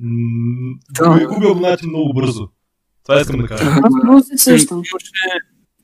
[0.00, 1.04] м- Да.
[1.04, 2.48] губи- губи абонати много бързо.
[3.02, 3.64] Това искам да кажа.
[3.64, 4.76] Аз много се сещам.
[4.78, 5.10] Имаше-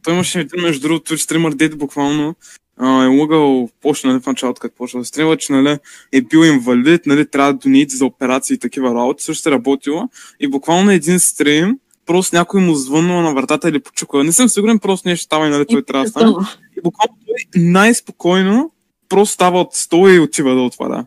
[0.06, 2.34] Той имаше един, между другото, стример, дето буквално
[2.76, 5.78] а, е лъгал, почна нали, в началото, като почна да стримва, че нали,
[6.12, 10.08] е бил инвалид, нали, трябва да донети за операции и такива работи, също е работила.
[10.40, 14.24] И буквално един стрим, просто някой му звъннал на вратата или почуква.
[14.24, 16.32] Не съм сигурен, просто нещо става и нали, той трябва да стане.
[16.78, 18.70] И буквално той най-спокойно
[19.08, 21.06] просто става от стола и отива да отваря.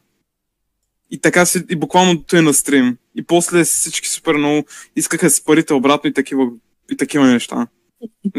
[1.11, 2.97] И така си, и буквално той е на стрим.
[3.15, 6.47] И после всички супер много искаха си парите обратно и такива,
[6.91, 7.67] и такива неща.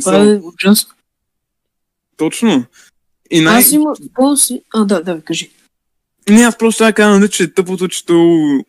[0.00, 0.94] Това е ужасно.
[2.16, 2.64] Точно.
[3.30, 3.58] И най...
[3.58, 3.94] Аз има...
[4.74, 5.50] А, да, да, кажи.
[6.28, 8.60] Не, аз просто ще кажа, нали, че тъпото, че той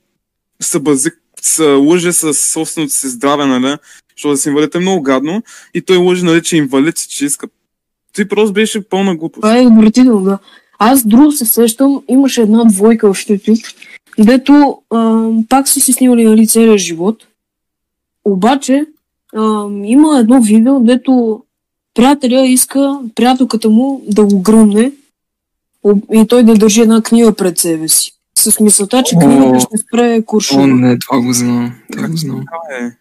[0.61, 1.09] се бази,
[1.41, 3.77] се лъже с собственото си здраве, нали,
[4.15, 7.25] защото да си инвалид е много гадно, и той лъже, нали, че е инвалид, че
[7.25, 7.47] иска.
[8.13, 9.41] Той просто беше пълна глупост.
[9.41, 10.39] Това е отвратително, да.
[10.79, 13.75] Аз друго се сещам, имаше една двойка в YouTube,
[14.19, 17.27] дето а, пак са си снимали нали, целия живот.
[18.25, 18.85] Обаче
[19.35, 19.41] а,
[19.83, 21.43] има едно видео, дето
[21.93, 24.91] приятеля иска приятелката му да го гръмне
[26.13, 28.11] и той да държи една книга пред себе си.
[28.37, 29.19] С мисълта, че О.
[29.19, 30.67] книгата ще спре О, куршума.
[30.67, 31.73] не, това го знам.
[31.91, 32.43] Това го знам.
[32.81, 32.91] Е.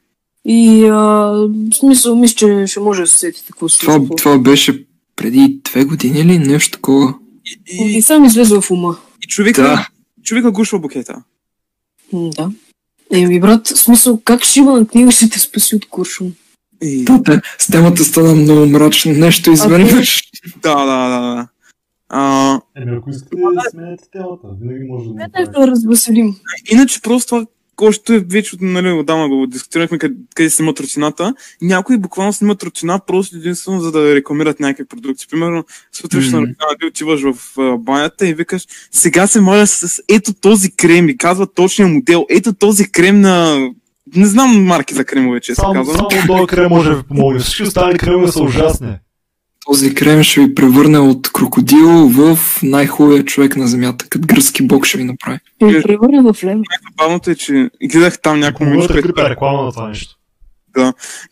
[0.44, 4.38] И а, в смисъл, мисля, че ще може да се сетите какво се Това, това
[4.38, 7.14] беше преди две години или нещо такова.
[7.44, 8.96] И, И и, сам излезе в ума.
[9.24, 9.88] и човека, Да.
[10.22, 11.22] човека гушва букета.
[12.12, 12.50] М, Да.
[13.12, 16.32] Еми, брат, в смисъл, как шива на книга ще те спаси от куршум?
[16.82, 19.12] И, Тате, с темата стана много мрачно.
[19.12, 20.22] Нещо изведнъж.
[20.62, 21.48] да, да, да, да.
[22.08, 25.60] А, Еми, ако искате да сменяте темата, винаги може да го Дайте направите.
[25.60, 26.36] да развеселим.
[26.72, 27.46] Иначе просто това,
[27.82, 31.34] още вече нали, отдавна го дискутирахме къде, къде снимат рутината.
[31.62, 35.26] Някои буквално снимат рутина просто единствено за да рекламират някакви продукти.
[35.30, 36.50] Примерно, сутрешна Мгм.
[36.50, 41.08] рутина, ти отиваш в а, банята и викаш, сега се моля с ето този крем
[41.08, 43.68] и казва точния модел, ето този крем на...
[44.16, 45.96] Не знам марки за кремове, че се Само, казвам.
[45.96, 47.40] само този крем може да ви помогне.
[47.40, 48.88] Всички останали кремове са ужасни.
[49.70, 54.06] Този крем ще ви превърне от крокодил в най-хубавия човек на земята.
[54.08, 55.38] Като гръцки бог ще ви направи.
[55.56, 56.58] Ще ви превърне в лев.
[56.90, 60.16] Забавното е, че гледах там някакво Може момиче, да което крипа реклама на това нещо.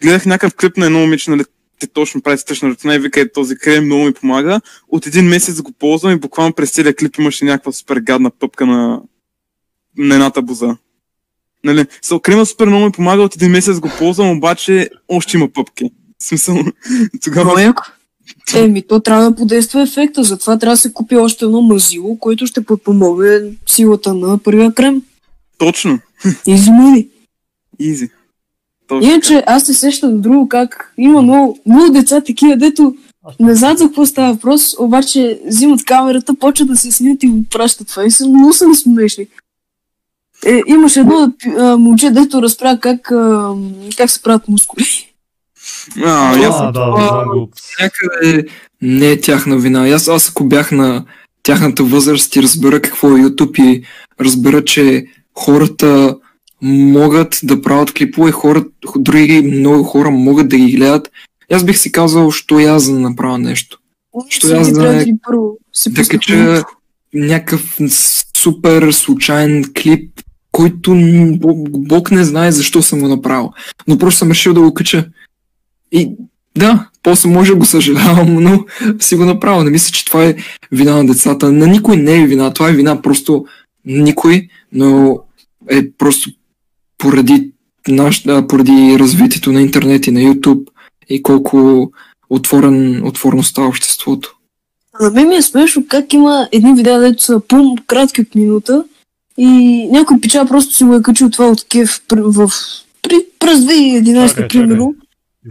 [0.03, 1.45] гледах някакъв клип на едно момиче, нали,
[1.81, 4.61] те точно прави стъчна рутина и вика, е, този крем много ми помага.
[4.89, 8.67] От един месец го ползвам и буквално през целия клип имаше някаква супер гадна пъпка
[8.67, 9.01] на,
[9.99, 10.77] на едната буза.
[11.65, 15.49] Нали, so, крема супер много ми помага, от един месец го ползвам, обаче още има
[15.49, 15.91] пъпки.
[16.19, 16.59] В смисъл,
[17.23, 17.45] тогава...
[17.45, 17.83] Много яко.
[18.55, 22.47] Еми, то трябва да подейства ефекта, затова трябва да се купи още едно мазило, което
[22.47, 25.03] ще подпомогне силата на първия крем.
[25.59, 25.99] Точно.
[26.47, 27.09] Измени.
[27.79, 28.11] Изи.
[28.89, 29.11] Точно.
[29.11, 32.95] Иначе аз се сещам друго как има много, много деца такива, дето
[33.41, 37.45] не знаят за какво става въпрос, обаче взимат камерата, почват да се снимат и го
[37.51, 39.27] пращат това и са много са смешни.
[40.47, 43.55] Е, имаше едно а, момче, дето разправя как, а,
[43.97, 45.08] как се правят мускули.
[46.05, 47.25] А, и аз А, да, да.
[47.81, 48.45] Някъде
[48.83, 49.89] не е тяхна вина.
[49.89, 51.05] Аз, аз ако бях на
[51.43, 53.83] тяхната възраст и разбера какво е YouTube и
[54.21, 56.17] разбера, че хората
[56.63, 58.65] могат да правят клипове, хора,
[58.97, 61.09] други много хора могат да ги гледат.
[61.53, 63.79] Аз бих си казал, що аз да направя нещо.
[64.29, 65.05] Що аз да не-
[65.91, 66.35] да кача
[67.15, 67.79] някакъв
[68.37, 70.21] супер случайен клип,
[70.53, 70.95] който
[71.69, 73.51] Бог не знае защо съм го направил.
[73.89, 75.07] Но просто съм решил да го кача.
[75.93, 76.11] И
[76.57, 78.65] да, после може да го съжалявам, но
[79.01, 79.65] си го направил.
[79.65, 80.35] Не мисля, че това е
[80.73, 81.53] вина на децата.
[81.53, 82.53] На никой не е вина.
[82.53, 83.47] Това е вина просто
[83.85, 85.19] никой, но
[85.71, 86.31] е просто
[86.99, 87.51] поради,
[87.89, 90.67] наш, а, поради развитието на интернет и на YouTube
[91.09, 91.91] и колко
[92.31, 94.35] отворен, отворено става обществото.
[95.01, 98.85] На мен ми е смешно как има едни видеа, дето са по-кратки от минута
[99.39, 99.49] и
[99.93, 102.51] някой пича просто си го е качил това от при- в,
[103.03, 104.75] при, през 2011 Чакай, примерно.
[104.83, 104.95] Иван,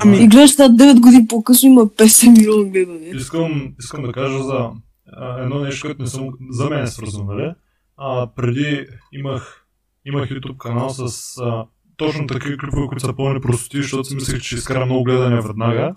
[0.05, 3.15] И гледаш това 9 години по-късно има 50 милиона гледания.
[3.15, 4.69] Искам, искам да кажа за
[5.13, 7.53] а, едно нещо, което не съм, за мен е свързано, нали?
[7.97, 9.65] А, преди имах,
[10.05, 11.65] имах YouTube канал с а,
[11.97, 15.41] точно такива клипове, които са пълни простоти, защото си мислех, че ще изкара много гледания
[15.41, 15.95] веднага.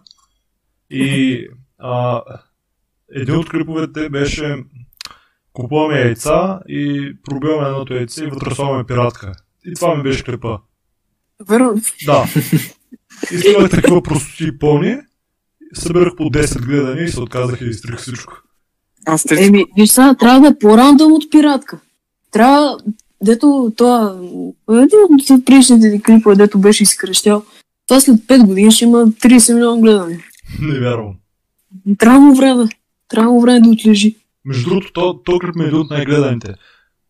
[0.91, 1.47] И
[1.79, 2.23] а,
[3.15, 4.65] един от клиповете беше
[5.53, 9.33] купуваме яйца и пробиваме едното яйце и вътре пиратка.
[9.67, 10.59] И това ми беше клипа.
[11.49, 11.75] Верно.
[12.07, 12.25] Да.
[13.33, 14.97] И снимах такива простоти пълни.
[15.75, 18.33] събирах по 10 гледания и се отказах и изтрих всичко.
[19.07, 21.81] Аз те Еми, виж сега, трябва да е по-рандъм от пиратка.
[22.33, 22.79] Трябва,
[23.23, 24.17] дето това,
[24.71, 27.45] един от предишните ти клипове, дето беше изкрещял,
[27.87, 30.21] това след 5 години ще има 30 милиона гледания.
[30.61, 31.15] Не вярвам.
[31.99, 32.69] Трябва му време.
[33.09, 34.17] Трябва му време да отлежи.
[34.45, 36.55] Между другото, то, то клип ми е един от най-гледаните.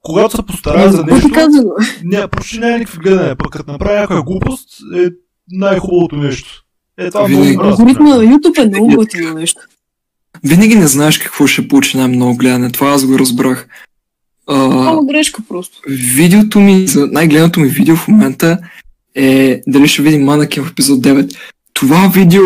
[0.03, 4.23] Когато се постарая за Какво нещо, не, почти няма никакви гледания, пък като направя някаква
[4.23, 5.09] глупост, е
[5.51, 6.65] най-хубавото нещо.
[6.99, 7.57] Е, това е много Винаги.
[7.57, 7.73] мразно.
[7.73, 9.61] Алгоритма на YouTube е много готино нещо.
[10.45, 12.73] Винаги не знаеш какво ще получи най-много гледане.
[12.73, 13.69] Това аз го разбрах.
[14.47, 15.79] А, Много грешка просто.
[16.15, 18.59] видеото ми, за най-гледаното ми видео в момента
[19.15, 21.37] е дали ще видим Манъкин в епизод 9.
[21.73, 22.43] Това видео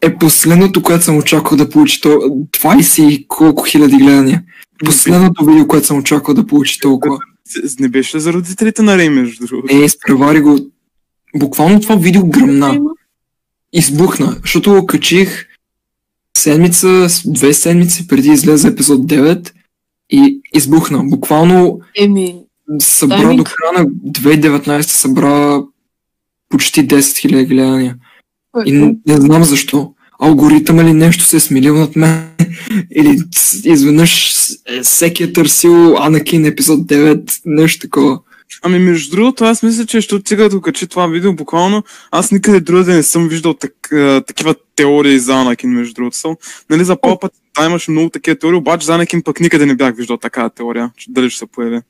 [0.00, 4.42] е последното, което съм очаквал да получи то 20 и колко хиляди гледания.
[4.84, 7.18] Последното видео, което съм очаквал да получи толкова.
[7.80, 9.74] Не беше за родителите на Рей, между другото.
[9.76, 10.58] Е, изпревари го.
[11.36, 12.80] Буквално това видео гръмна.
[13.72, 15.46] Избухна, защото го качих
[16.38, 19.50] седмица, две седмици преди излезе епизод 9
[20.10, 21.04] и избухна.
[21.04, 22.36] Буквално Еми,
[22.78, 23.38] събра Тайминг.
[23.38, 25.62] до края на 2019 събра
[26.48, 27.96] почти 10 000 гледания.
[28.66, 29.94] И не, не знам защо.
[30.20, 32.28] Алгоритъм или нещо се е смилил над мен.
[32.96, 33.18] Или
[33.64, 38.20] изведнъж е, всеки е търсил Анакин епизод 9, нещо такова.
[38.62, 42.60] Ами между другото, аз мисля, че ще отига да качи това видео, буквално аз никъде
[42.60, 43.72] другаде не съм виждал так,
[44.26, 46.16] такива теории за Анакин, между другото.
[46.16, 46.36] Съм,
[46.70, 49.96] нали, за път да, имаше много такива теории, обаче за Анакин пък никъде не бях
[49.96, 51.80] виждал такава теория, че дали ще се появи.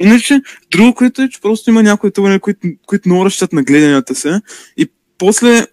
[0.00, 0.40] Иначе,
[0.70, 4.40] друго, което е, че просто има някои теории, които, които много разчитат на гледанията се
[4.76, 5.66] и после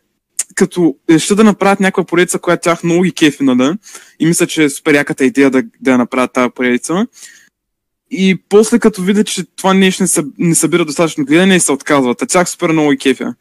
[0.56, 3.74] като решат да направят някаква поредица, която тях много ги кефи, нали?
[4.20, 7.08] И мисля, че е супер яката идея да, да направят тази поредица.
[8.12, 12.21] И после като видят, че това нещо не, съ, не събира достатъчно гледане, се отказват.
[12.21, 13.36] А тях супер много и кефя.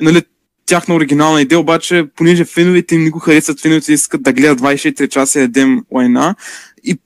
[0.00, 0.22] Нали,
[0.66, 5.08] тяхна оригинална идея, обаче, понеже феновете им не го харесват, феновете искат да гледат 24
[5.08, 6.34] часа едем лайна
[6.84, 6.98] и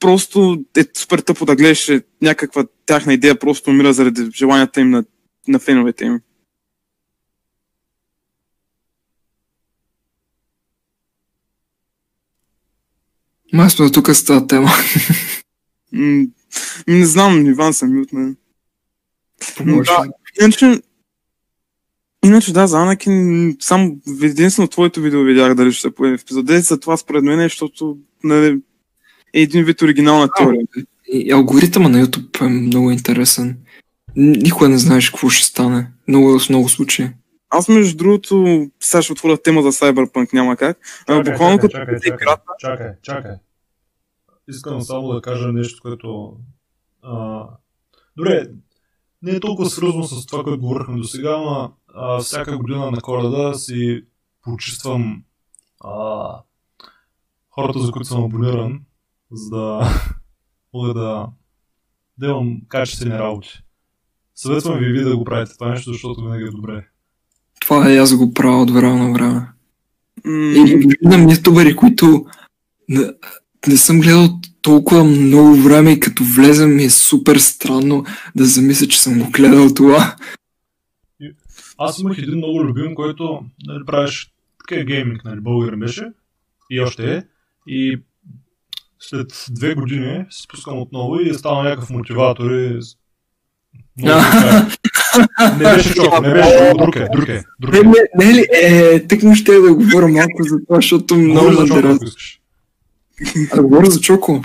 [0.00, 1.90] просто е супер тъпо да гледаш
[2.22, 5.04] някаква тяхна идея, просто умира заради желанията им на,
[5.48, 6.20] на феновете им.
[13.52, 14.70] Масно тук с тази тема.
[15.92, 16.26] М,
[16.88, 18.34] не знам, Иван съм мютна.
[19.56, 19.90] Помощ.
[19.90, 20.04] Да.
[20.40, 20.80] Иначе,
[22.24, 26.46] иначе да, за Анакин само единствено твоето видео видях дали ще се появи в епизод
[26.46, 28.60] 10, за това според мен е, защото нали,
[29.34, 30.62] е един вид оригинална теория.
[31.12, 33.58] И алгоритъма на YouTube е много интересен.
[34.16, 35.86] Никога не знаеш какво ще стане.
[36.08, 37.08] Много, в много случаи.
[37.50, 40.78] Аз между другото, сега ще отворя тема за Cyberpunk, няма как.
[41.06, 43.32] А, буквално като чакай, чакай, играта, чакай, чакай.
[44.48, 46.36] Искам само да кажа нещо, което...
[47.02, 47.44] А...
[48.16, 48.50] Добре,
[49.22, 53.00] не е толкова свързано с това, което говорихме до сега, но а, всяка година на
[53.00, 54.04] коледа си
[54.42, 55.24] почиствам
[55.80, 56.24] а,
[57.50, 58.80] хората, за които съм абониран,
[59.32, 59.88] за да
[60.74, 61.26] мога да,
[62.18, 63.62] да имам качествени работи.
[64.34, 66.86] Съветвам ви и вие да го правите това нещо, защото винаги е добре.
[67.60, 69.48] Това е аз го правя от време на време.
[70.24, 72.26] м, И виждам ютубери, които
[73.68, 78.04] не, съм гледал толкова много време и като влезем ми е супер странно
[78.36, 80.16] да замисля, че съм го гледал това.
[81.78, 86.04] Аз имах един много любим, който нали, правиш такъв гейминг, нали, българин беше
[86.70, 87.22] и още е.
[87.66, 88.00] И
[89.00, 92.80] след две години се спускам отново и е станал някакъв мотиватор и...
[95.58, 97.82] не беше Чоко, не беше Чоко, друг е, друг е, друг Не, е.
[97.82, 101.66] не, не ли, е, тък му ще да говоря малко за това, защото много ме
[101.66, 102.08] дразни.
[103.52, 104.42] А да говоря за Чоко.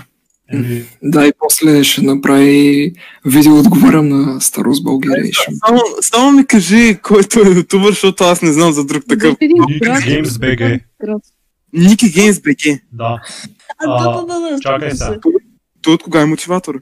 [0.52, 2.92] Еми, Да, и после ще направи
[3.24, 5.26] видео, отговарям на Старост България.
[5.26, 5.44] и ще...
[5.66, 9.34] само, само ми кажи, който е ютубър, защото аз не знам за друг такъв.
[9.34, 10.80] Nick Games BG.
[11.72, 12.80] Ники Games BG.
[12.92, 13.20] Да.
[13.78, 14.60] А, да, да, да, да.
[14.60, 15.16] Чакай сега.
[15.82, 16.74] Той от кога е мотиватор?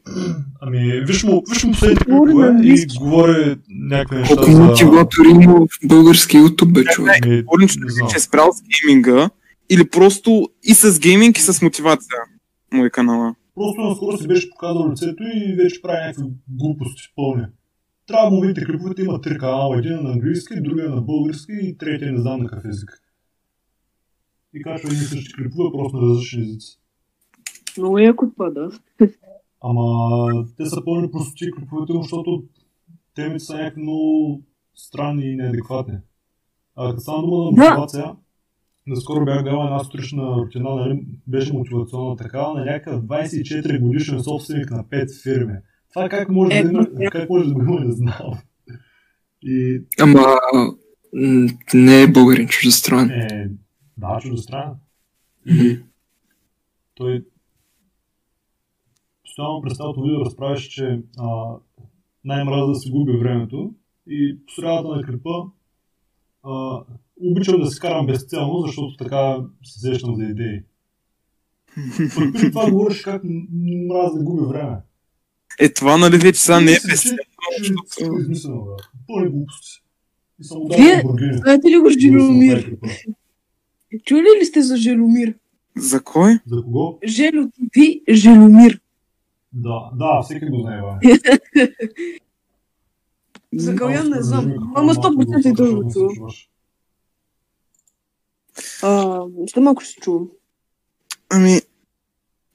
[0.60, 4.60] Ами, виж му, виж му последните клипове и говори някакви неща Колко за...
[4.62, 7.16] мотиватори има в български YouTube, бе, човек.
[7.22, 8.08] Ами, Говорим, че, не знам.
[8.10, 9.30] че е спрял с гейминга
[9.70, 12.18] или просто и с гейминг и с мотивация.
[12.72, 13.34] Мой канала.
[13.54, 17.44] Просто наскоро си беше показал лицето и вече прави някакви глупости пълни.
[18.06, 19.78] Трябва да му видите клиповете, има три канала.
[19.78, 23.02] Един е на английски, другия е на български и третия не знам на какъв език.
[24.54, 26.78] И качва едни същи клипове, просто на различни езици.
[27.78, 28.70] Много яко това, да.
[29.60, 32.44] Ама те са пълни простоти клиповете му, защото
[33.14, 34.42] темите са някакви много
[34.74, 35.98] странни и неадекватни.
[36.76, 38.16] А като стана дума за Да.
[38.86, 44.70] Наскоро бях гледал една сутрична рутина, нали, беше мотивационна такава, на някакъв 24 годишен собственик
[44.70, 45.54] на 5 фирми.
[45.92, 47.06] Това как може Е, да има, е.
[47.06, 48.32] как може да го има, не знам.
[49.42, 50.24] И Ама
[51.74, 53.10] не е българин, чуждестранен.
[53.10, 53.50] е,
[53.98, 54.74] Да, чуждестранен.
[55.46, 55.82] Мгм.
[56.94, 57.24] Той
[59.24, 61.54] постоянно през цялото видео разправяш, че а,
[62.24, 63.74] най-мраза да си губи времето
[64.08, 65.30] и по средата на клипа
[66.42, 66.80] а,
[67.22, 70.62] обичам да си карам безцелно, защото така се сещам за идеи.
[72.16, 73.30] Преди това говориш как м-
[73.88, 74.76] мраза да губи време.
[75.60, 77.02] Е, това нали вече сега не е Си, без...
[77.02, 77.16] че-
[77.62, 78.82] че всичко е.
[79.06, 79.82] Пълни глупости.
[80.70, 81.02] Вие-.
[81.34, 82.76] Знаете ли го Желомир?
[84.04, 85.34] Чули ли сте за Желомир?
[85.76, 86.38] За кой?
[86.46, 86.98] За кого?
[87.06, 88.80] Жело ТВ Желомир.
[89.52, 90.80] Да, да, всеки го знае.
[93.54, 94.52] За Калян не знам.
[94.74, 96.10] Ама малко 100% и го той слушаш, го не чува.
[96.10, 96.48] се чуваш.
[98.82, 100.28] А, ще малко ще чувам.
[101.30, 101.60] Ами,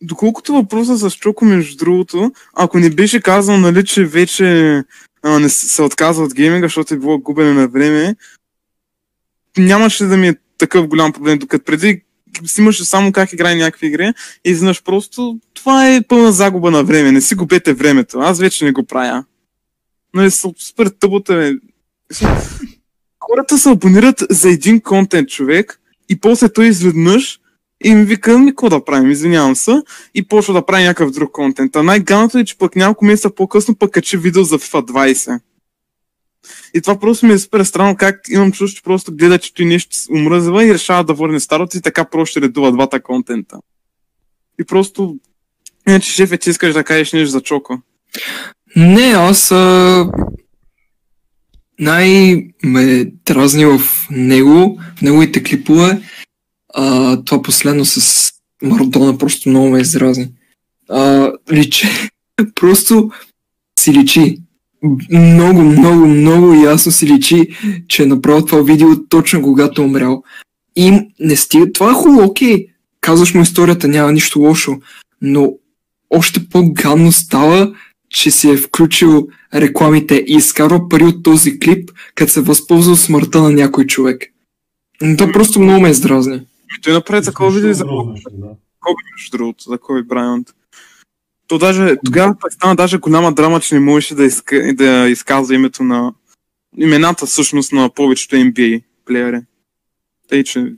[0.02, 4.84] доколкото въпроса с Чоко, между другото, ако не беше казал, нали, че вече
[5.24, 8.16] а, не се отказва от гейминга, защото е било губене на време,
[9.58, 12.02] нямаше да ми е такъв голям проблем, докато преди
[12.46, 14.14] снимаше само как играе някакви игри
[14.46, 18.66] и изведнъж просто това е пълна загуба на време, не си губете времето, аз вече
[18.66, 19.26] не го правя.
[20.14, 21.52] Нали, су- супер тъбота е.
[23.20, 25.81] Хората се абонират за един контент човек
[26.12, 27.40] и после той изведнъж
[27.84, 29.82] и ми вика, ми какво да правим, извинявам се,
[30.14, 31.76] и почва да прави някакъв друг контент.
[31.76, 35.40] А най-ганото е, че пък няколко месеца по-късно пък качи видео за FIFA 20.
[36.74, 39.66] И това просто ми е супер странно, как имам чувство, че просто гледа, че той
[39.66, 43.58] нещо умръзва и решава да върне старото и така просто ще редува двата контента.
[44.62, 45.16] И просто...
[45.88, 47.82] Иначе, шефе, ти искаш да кажеш нещо за Чоко.
[48.76, 50.12] Не, аз а...
[51.80, 56.02] най ме дразни в него, в неговите клипове,
[56.74, 58.32] а, това последно с
[58.64, 60.30] Марадона просто много ме издразни.
[60.90, 61.88] А, личи,
[62.56, 63.12] просто
[63.80, 64.38] си личи.
[65.12, 67.48] Много, много, много ясно си личи,
[67.88, 70.24] че е направил това видео точно когато е умрял.
[70.76, 71.72] И не стига.
[71.72, 72.68] Това е хубаво, окей.
[73.02, 74.78] Казваш му историята, няма нищо лошо.
[75.22, 75.54] Но
[76.10, 77.76] още по-гадно става,
[78.12, 83.00] че си е включил рекламите и изкарва пари от този клип, като се възползва от
[83.00, 84.24] смъртта на някой човек.
[85.02, 86.36] М, То просто много ме издразни.
[86.78, 87.86] И той направи такова видео и за.
[88.80, 90.48] Коби, между другото, за Коби Брайант.
[91.48, 95.56] То даже, тогава пък стана даже голяма драма, че не можеше да, изка, да изказва
[95.56, 96.14] името на
[96.78, 99.40] имената всъщност на повечето NBA плеери.
[100.30, 100.74] Тъй, че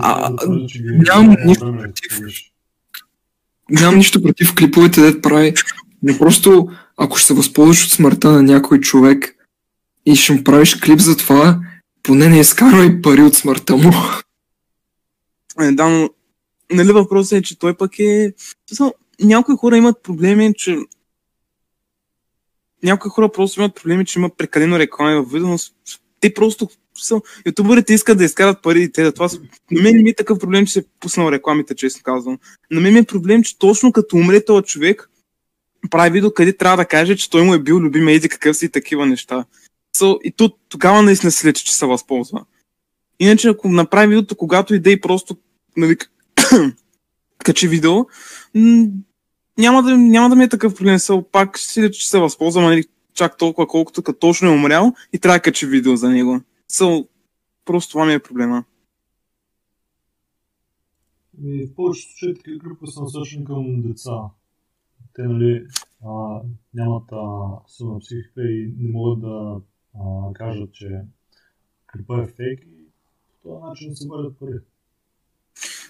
[0.00, 0.36] А,
[0.68, 2.12] че ги- нямам е нищо против.
[2.12, 2.44] използваш.
[3.70, 5.54] Нямам нищо против клиповете, дет прави,
[6.02, 9.34] но просто ако ще се възползваш от смъртта на някой човек
[10.06, 11.60] и ще му правиш клип за това,
[12.02, 13.92] поне не изкарвай пари от смъртта му.
[15.60, 16.10] е, да, но
[16.72, 18.32] нали въпросът е, че той пък е...
[19.20, 20.78] Някои хора имат проблеми, че
[22.82, 25.56] някои хора просто имат проблеми, че има прекалено реклами в видео, но
[26.20, 27.20] те просто са...
[27.46, 29.28] Ютубърите искат да изкарат пари и те да това.
[29.70, 32.38] На мен не ми е такъв проблем, че се е пуснал рекламите, честно казвам.
[32.70, 35.10] На мен ми е проблем, че точно като умре този човек,
[35.90, 38.64] прави видео, къде трябва да каже, че той му е бил любим еди какъв си
[38.64, 39.44] и такива неща.
[39.96, 42.44] So, и то, тогава наистина се лечи, че се възползва.
[43.20, 45.36] Иначе, ако направи видеото, когато иде и просто
[45.76, 45.96] нали,
[47.38, 48.06] качи видео,
[49.58, 50.98] няма да, няма да ми е такъв проблем.
[50.98, 54.54] Са, пак ще си лечи, че се възползвам, нали, чак толкова, колкото като точно е
[54.54, 56.40] умрял и трябва да качи видео за него.
[56.72, 57.08] So,
[57.64, 58.64] просто това ми е проблема.
[61.42, 64.10] В повечето случаи такива клипове са насочени към деца.
[65.18, 65.66] Те, нали,
[66.06, 66.40] а,
[66.74, 69.60] нямат а, силна психика и не могат да
[69.94, 71.00] а, кажат, че
[71.92, 72.84] клипа е фейк и
[73.42, 74.58] по този начин се върят пари.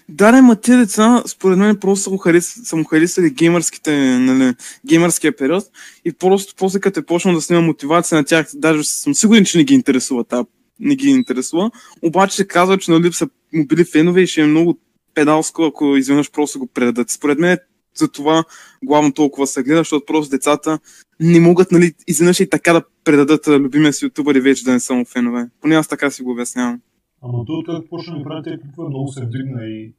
[0.09, 4.19] Да, не, ма тези деца, според мен, просто са му, харес, са му харесали геймърските,
[4.19, 4.55] нали,
[4.85, 5.63] геймърския период
[6.05, 9.57] и просто после като е почнал да снима мотивация на тях, даже съм сигурен, че
[9.57, 10.45] не ги интересува та,
[10.79, 11.71] не ги интересува,
[12.01, 14.79] обаче се казва, че нали, са му били фенове и ще е много
[15.13, 17.09] педалско, ако изведнъж просто го предадат.
[17.09, 17.57] Според мен
[17.95, 18.43] за това
[18.83, 20.79] главно толкова се гледа, защото просто децата
[21.19, 24.79] не могат нали, изведнъж и така да предадат любимия си ютубър и вече да не
[24.79, 25.49] са му фенове.
[25.61, 26.81] Поне аз така си го обяснявам.
[27.21, 29.91] Ама той откакто почна да прави тези клипове, много се вдигна и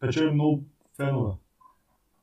[0.00, 0.62] печели много
[0.96, 1.32] фенове.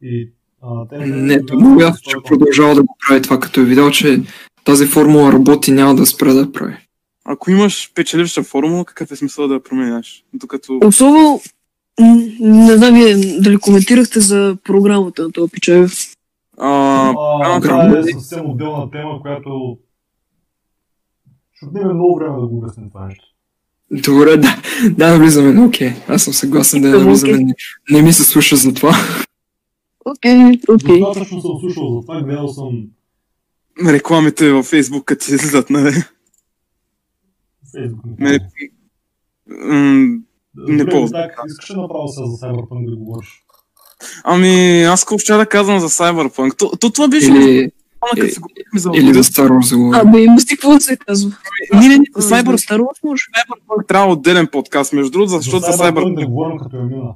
[0.02, 0.30] И
[0.62, 4.24] а, те Не, много ясно, че продължава да го прави това, като е видял, че
[4.64, 6.78] тази формула работи, няма да спре да я прави.
[7.26, 10.24] Ако имаш печеливша формула, какъв е смисъл да я променяш?
[10.34, 10.80] Докато...
[10.84, 11.42] Особено,
[12.40, 15.94] не знам вие дали коментирахте за програмата на този пичаев.
[16.58, 16.70] А,
[17.10, 17.14] А,
[17.58, 19.78] а, това е съвсем отделна тема, която
[21.54, 23.26] ще отнеме много време да го обясним това нещо.
[23.92, 25.94] Добре, да, да, влизаме, но окей.
[26.08, 27.06] Аз съм съгласен да не Окей.
[27.08, 27.38] влизаме.
[27.38, 27.54] Не,
[27.92, 28.96] не ми се слуша за това.
[30.06, 30.38] Окей,
[30.70, 31.00] окей.
[31.00, 32.88] Достатъчно съм слушал за това, гледал съм
[33.88, 35.94] рекламите във Фейсбук, като излизат, нали?
[37.72, 38.06] Фейсбук.
[38.20, 38.40] Мене,
[39.48, 40.18] м-
[40.58, 40.86] не.
[40.86, 43.46] Так, искаш ли направо сега за Cyberpunk да говориш?
[44.24, 46.58] Ами, аз какво ще да казвам за Cyberpunk?
[46.58, 47.72] То, то това беше Или,
[48.16, 50.08] като си говорихме за или за Star Wars да говорим.
[50.10, 51.32] Абе, има си какво да се казва.
[51.74, 53.24] Не, не, не, За Cyber, Star Wars може.
[53.24, 57.14] Cyberpunk трябва отделен подкаст, между другото, защото за Cyberpunk да говорим като е мина.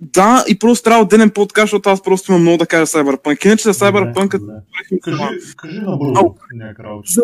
[0.00, 3.46] Да, и просто трябва отделен подкаст, защото аз просто имам много да кажа Cyberpunk.
[3.46, 4.44] Иначе за Cyberpunk, като
[5.02, 5.18] Кажи,
[5.56, 6.34] кажи набързо.
[7.06, 7.22] За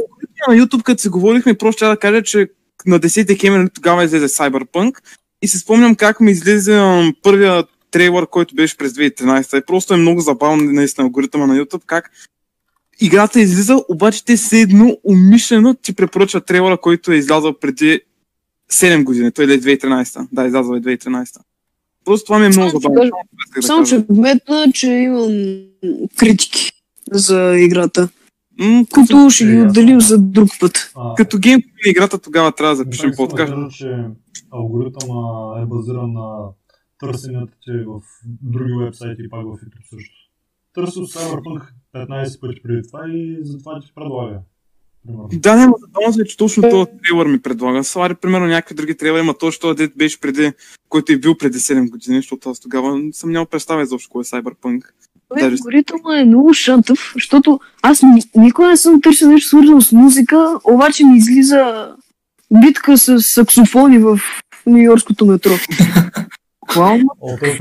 [0.48, 2.48] на YouTube, като се говорихме, просто ще да кажа, че
[2.86, 4.96] на 10 декември тогава излезе Cyberpunk
[5.42, 9.58] и се спомням как ми излезе ам, първия трейлър, който беше през 2013.
[9.58, 12.10] И просто е много забавно наистина алгоритъма на YouTube, как
[13.00, 18.00] играта излиза, обаче те все едно умишлено ти препоръчват трейлъра, който е излязъл преди
[18.72, 19.32] 7 години.
[19.32, 20.28] Той е 2013.
[20.32, 21.36] Да, излязъл е 2013.
[22.04, 23.10] Просто това ми е много забавно.
[23.60, 25.62] Само, че вметна, че имам
[26.16, 26.72] критики
[27.12, 28.08] за играта,
[28.60, 30.92] М, които ще ги Е, отделим за друг път.
[30.96, 33.52] А, Като геймплей на играта тогава трябва да запишем подкаст.
[33.54, 34.04] да че
[34.50, 35.20] алгоритъма
[35.62, 36.38] е базиран на
[36.98, 38.00] търсенията ти в
[38.42, 40.14] други вебсайти и пак в YouTube също.
[40.74, 41.62] Търсил Cyberpunk
[41.94, 44.38] 15 пъти преди това и затова ти предлага.
[45.06, 45.28] Примерно.
[45.32, 47.84] Да, не, но забавно се, че точно този трейлър ми предлага.
[47.84, 50.52] Свари, примерно, някакви други трейлери, има точно този дет беше преди,
[50.88, 54.24] който е бил преди 7 години, защото аз тогава съм нямал представа изобщо кой е
[54.24, 54.82] Cyberpunk.
[55.38, 59.80] Той Даже- алгоритъма е много шантъв, защото аз ни, никога не съм търсил нещо свързано
[59.80, 61.88] с музика, обаче ми излиза
[62.60, 64.20] битка с саксофони в
[64.66, 65.50] Нью-Йоркското метро.
[66.60, 67.04] Буквално.
[67.42, 67.56] Е.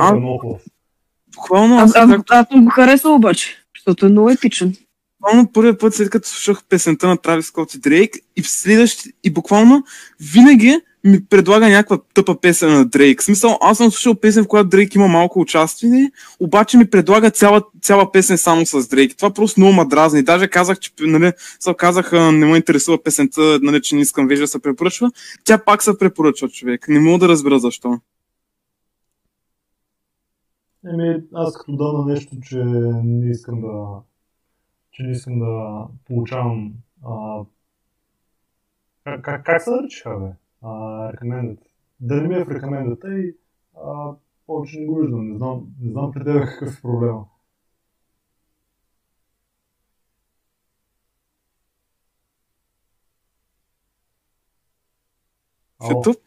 [1.36, 4.76] Буквално аз, а, както, аз съм го харесвал обаче, защото е много епичен.
[5.22, 9.09] буквално първият път, след като слушах песента на Travis Scott и Дрейк, и в следващи,
[9.24, 9.84] и буквално
[10.19, 13.21] винаги ми предлага някаква тъпа песен на Дрейк.
[13.21, 17.31] В смисъл, аз съм слушал песен, в която Дрейк има малко участие, обаче ми предлага
[17.31, 19.17] цяла, цяла песен само с Дрейк.
[19.17, 20.23] Това просто много ма дразни.
[20.23, 21.31] Даже казах, че нали,
[21.77, 25.11] казах, не ме интересува песента, нали, че не искам вече да се препоръчва.
[25.43, 26.87] Тя пак се препоръчва, човек.
[26.87, 27.99] Не мога да разбера защо.
[30.93, 32.57] Еми, аз като дам на нещо, че
[33.03, 34.01] не искам да
[34.91, 36.73] че не искам да получавам
[37.05, 37.43] а,
[39.03, 40.27] как, как, как се наричаха, бе?
[40.62, 40.68] А,
[41.12, 41.57] recommended.
[41.99, 43.36] Да не ми е в recommended и
[43.86, 44.16] а,
[44.47, 45.32] повече не го виждам.
[45.32, 47.26] Не знам, не знам при теб какъв е проблема.
[55.80, 55.84] В?
[55.84, 56.20] YouTube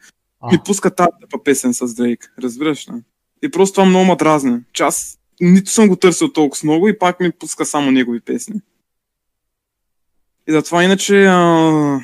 [0.52, 1.10] ми пуска тази
[1.44, 2.34] песен с Дрейк.
[2.42, 3.02] Разбираш ли?
[3.42, 4.60] И просто това много ма дразни.
[4.72, 8.60] Че аз нито съм го търсил толкова много и пак ми пуска само негови песни.
[10.48, 12.00] И затова иначе, а,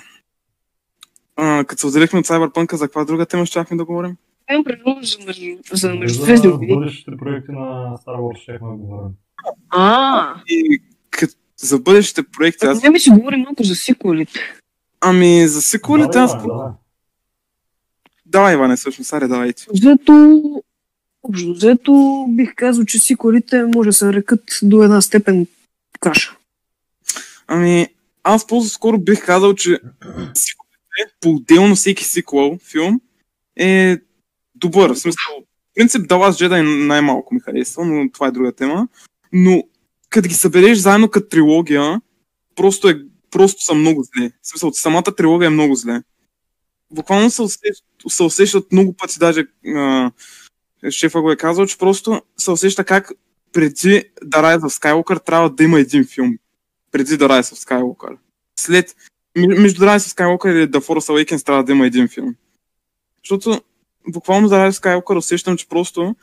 [1.40, 4.16] а, като се отделихме от Cyberpunk, за каква друга тема щяхме да говорим?
[4.50, 4.86] Имам предвид
[5.72, 7.58] за, между- за за бъдещите проекти на
[7.96, 9.12] Star Wars ще да говорим.
[9.70, 12.82] А, И като за бъдещите проекти, аз...
[12.82, 14.40] не ми си говори малко за сиквелите.
[15.00, 16.32] Ами, за сиквелите аз...
[16.32, 16.72] Давай, давай.
[18.26, 19.66] Давай, Иване, всъщност, аре, давайте.
[19.74, 20.42] Взето,
[21.22, 25.46] общо взето бих казал, че сиквелите може да се нарекат до една степен
[26.00, 26.36] каша.
[27.46, 27.86] Ами,
[28.24, 29.78] аз по-скоро бих казал, че
[31.20, 33.00] по-отделно всеки сиквел филм
[33.56, 33.98] е
[34.54, 34.90] добър.
[34.90, 38.88] В смисъл, в принцип, The Last Jedi най-малко ми харесва, но това е друга тема.
[39.32, 39.62] Но,
[40.08, 42.00] като ги събереш заедно като трилогия,
[42.56, 44.30] просто, е, просто са много зле.
[44.42, 46.02] В смисъл, самата трилогия е много зле.
[46.90, 50.10] Буквално се усещат, се усещат много пъти, даже а,
[50.90, 53.12] шефа го е казал, че просто се усеща как
[53.52, 56.38] преди The Rise of Skywalker трябва да има един филм
[56.92, 58.16] преди The Rise of Skywalker.
[58.60, 58.96] След,
[59.36, 62.34] между Rise of Skywalker и The Force Awakens трябва да има един филм.
[63.24, 63.62] Защото
[64.08, 66.16] буквално The Rise of Skywalker усещам, че просто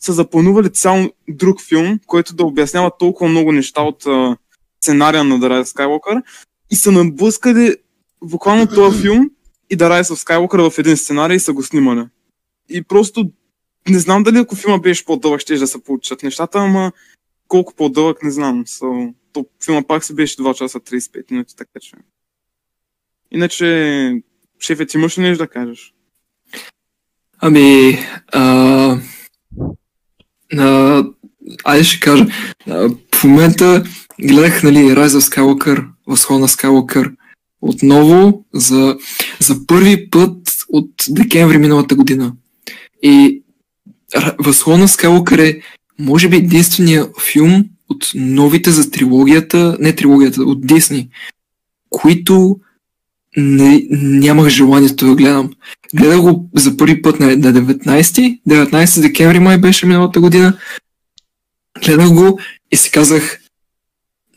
[0.00, 4.36] са запланували цял друг филм, който да обяснява толкова много неща от а,
[4.80, 6.22] сценария на The Rise of Skywalker
[6.70, 7.76] и са наблъскали
[8.24, 9.30] буквално този филм
[9.70, 12.06] и The Rise of Skywalker в един сценарий и са го снимали.
[12.68, 13.30] И просто
[13.88, 16.92] не знам дали ако филма беше по-дълъг, ще да се получат нещата, ама
[17.48, 18.64] колко по-дълъг, не знам.
[18.64, 21.92] So, то филма пак се беше 2 часа 35 минути, така че.
[23.30, 24.22] Иначе,
[24.60, 25.94] шефе, ти имаш ли нещо да кажеш?
[27.38, 27.98] Ами,
[28.32, 28.98] а,
[30.58, 31.04] а,
[31.64, 32.26] айде ще кажа.
[33.14, 33.84] В момента
[34.20, 37.14] гледах, нали, Rise of Skywalker, Възход на Skywalker,
[37.60, 38.96] отново за,
[39.40, 42.32] за първи път от декември миналата година.
[43.02, 43.42] И
[44.38, 45.60] Възход на Skywalker е,
[45.98, 51.08] може би, единствения филм от новите за трилогията, не трилогията, от Дисни,
[51.90, 52.60] които
[53.36, 55.50] не, нямах желанието да гледам.
[55.94, 60.58] Гледах го за първи път на, на 19, 19 декември май беше миналата година.
[61.84, 62.40] Гледах го
[62.72, 63.40] и си казах,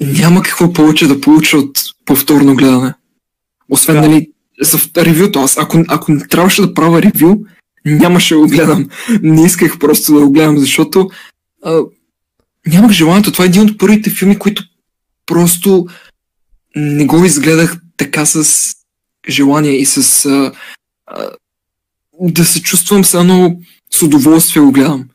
[0.01, 2.93] няма какво повече да получа от повторно гледане.
[3.69, 4.01] Освен, Да.
[4.01, 4.29] нали,
[4.61, 5.39] за ревюто.
[5.39, 7.35] Аз, ако, ако не трябваше да правя ревю,
[7.85, 8.89] нямаше да го гледам.
[9.21, 11.09] Не исках просто да го гледам, защото
[11.63, 11.81] а,
[12.67, 13.31] нямах желанието.
[13.31, 14.63] Това е един от първите филми, които
[15.25, 15.87] просто
[16.75, 18.69] не го изгледах така с
[19.29, 20.51] желание и с а,
[21.07, 21.29] а,
[22.19, 23.55] да се чувствам едно
[23.91, 25.05] с удоволствие го гледам.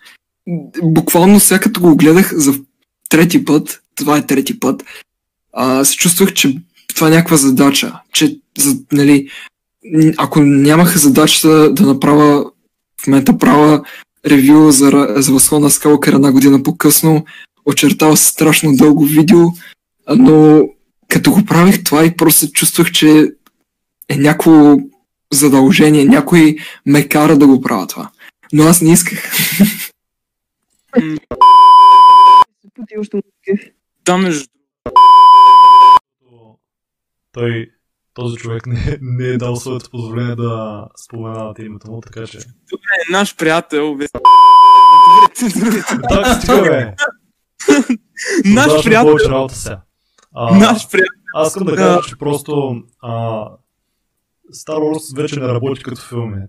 [0.82, 2.54] Буквално сега като го гледах за
[3.08, 4.84] трети път, това е трети път,
[5.52, 6.58] а, се чувствах, че
[6.94, 9.28] това е някаква задача, че за, нали,
[10.16, 12.50] ако нямах задачата да направя
[13.02, 13.82] в момента правя
[14.26, 17.24] ревю за, за Възходна скалка една година по-късно,
[17.66, 19.46] очертава се страшно дълго видео,
[20.16, 20.68] но
[21.08, 23.32] като го правих това и просто се чувствах, че
[24.08, 24.76] е някакво
[25.32, 26.56] задължение, някой
[26.86, 28.10] ме кара да го правя това.
[28.52, 29.32] Но аз не исках.
[34.04, 34.44] Да, между
[37.32, 37.70] Той,
[38.14, 42.38] този човек не, не е дал своето позволение да споменавате името му, така че...
[42.38, 43.94] е наш приятел.
[43.94, 44.06] бе.
[46.08, 46.94] Так, стига, бе!
[48.44, 49.10] Наш приятел.
[49.10, 49.80] повече работа сега.
[50.34, 51.12] А, Наш приятел.
[51.34, 53.44] Аз искам да кажа, че просто а,
[54.54, 56.42] Star Wars вече не работи като филми.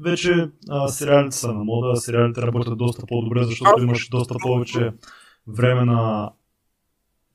[0.00, 4.90] Вече а, сериалите са на мода, сериалите работят доста по-добре, защото имаш доста повече
[5.46, 6.30] време на,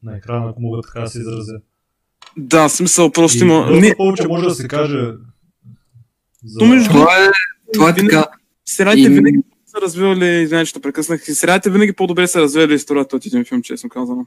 [0.03, 1.53] на екрана, ако мога така да се изразя.
[2.37, 3.59] Да, смисъл, просто И има...
[3.59, 5.11] доста Не, повече може да се каже
[6.43, 6.59] за...
[6.85, 7.27] Това е,
[7.73, 8.27] това е Винаги- така.
[8.65, 13.25] сериалите И- винаги са развивали, извинявай, че прекъснах, сериалите винаги по-добре са развивали историята от
[13.25, 14.25] един филм, честно казано.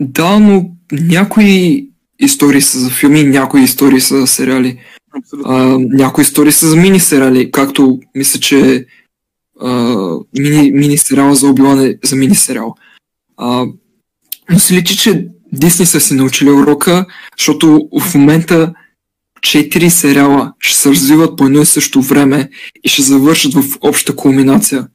[0.00, 4.78] Да, но някои истории са за филми, някои истории са за сериали.
[5.44, 8.86] А, някои истории са за мини сериали, както мисля, че
[9.60, 9.94] а,
[10.38, 12.74] мини, мини сериала за Обилан е за мини сериал.
[13.36, 13.66] А,
[14.50, 17.06] но се личи, че Дисни са си научили урока,
[17.38, 18.74] защото в момента
[19.42, 22.50] четири сериала ще се развиват по едно и също време
[22.84, 24.86] и ще завършат в обща кулминация.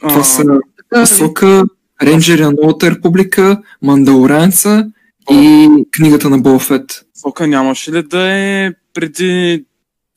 [0.00, 1.64] Това А, са Сока,
[2.02, 4.86] Рейнджери на Новата република, Мандалоранца
[5.30, 7.04] и книгата на Бофет.
[7.20, 9.64] Сока нямаше ли да е преди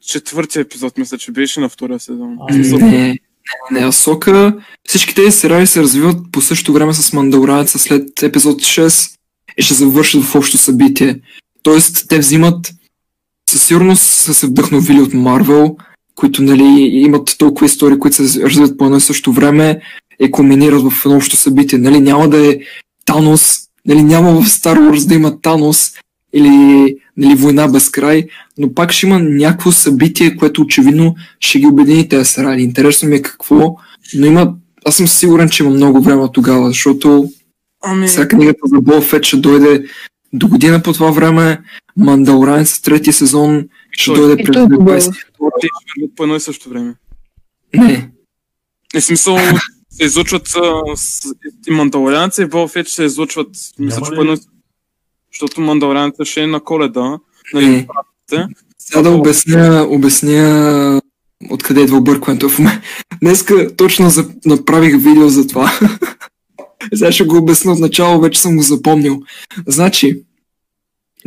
[0.08, 2.38] четвъртия епизод, мисля, че беше на втория сезон.
[2.50, 3.20] А, Не, не,
[3.72, 4.54] не, Асока.
[4.88, 9.18] Всички тези сериали се развиват по същото време с Мандалоранеца след епизод 6
[9.58, 11.20] и ще завършат в общо събитие.
[11.64, 12.74] Тоест, те взимат
[13.50, 15.76] със сигурност са се вдъхновили от Марвел,
[16.16, 19.82] които нали, имат толкова истории, които се развиват по едно и също време
[20.20, 21.80] и кулминират в едно общо събитие.
[21.80, 22.60] Нали, няма да е
[23.06, 25.94] Танос, нали, няма в Star Wars да има Танос
[26.34, 28.28] или нали, война без край,
[28.58, 32.62] но пак ще има някакво събитие, което очевидно ще ги обедини тези сериали.
[32.62, 33.76] Интересно ми е какво,
[34.16, 34.54] но има,
[34.86, 37.30] аз съм сигурен, че има много време тогава, защото
[37.84, 39.84] Ами, сега книгата за Боба Фет ще дойде
[40.34, 41.62] до година по това време,
[41.98, 45.00] Мандалоранец третия сезон ще Той- дойде И през той е добър.
[45.02, 45.02] 2022.
[45.62, 46.94] те ще вървят по едно и също време.
[47.76, 48.10] Не,
[48.96, 49.38] Е смисъл
[49.98, 50.56] се излучват
[51.68, 53.48] и Мандалорианца и Боба Фет ще се излучват,
[53.80, 54.40] мисля, че ли-.
[55.34, 57.20] Защото Мандалорианца ще е на коледа.
[57.54, 57.88] Нали, не.
[58.78, 61.02] Сега да обясня, обясня
[61.50, 62.82] откъде идва объркването в мен.
[63.22, 65.72] Днеска точно за, направих видео за това.
[66.94, 69.22] Сега ще го обясня от начало, вече съм го запомнил.
[69.68, 70.24] Значи,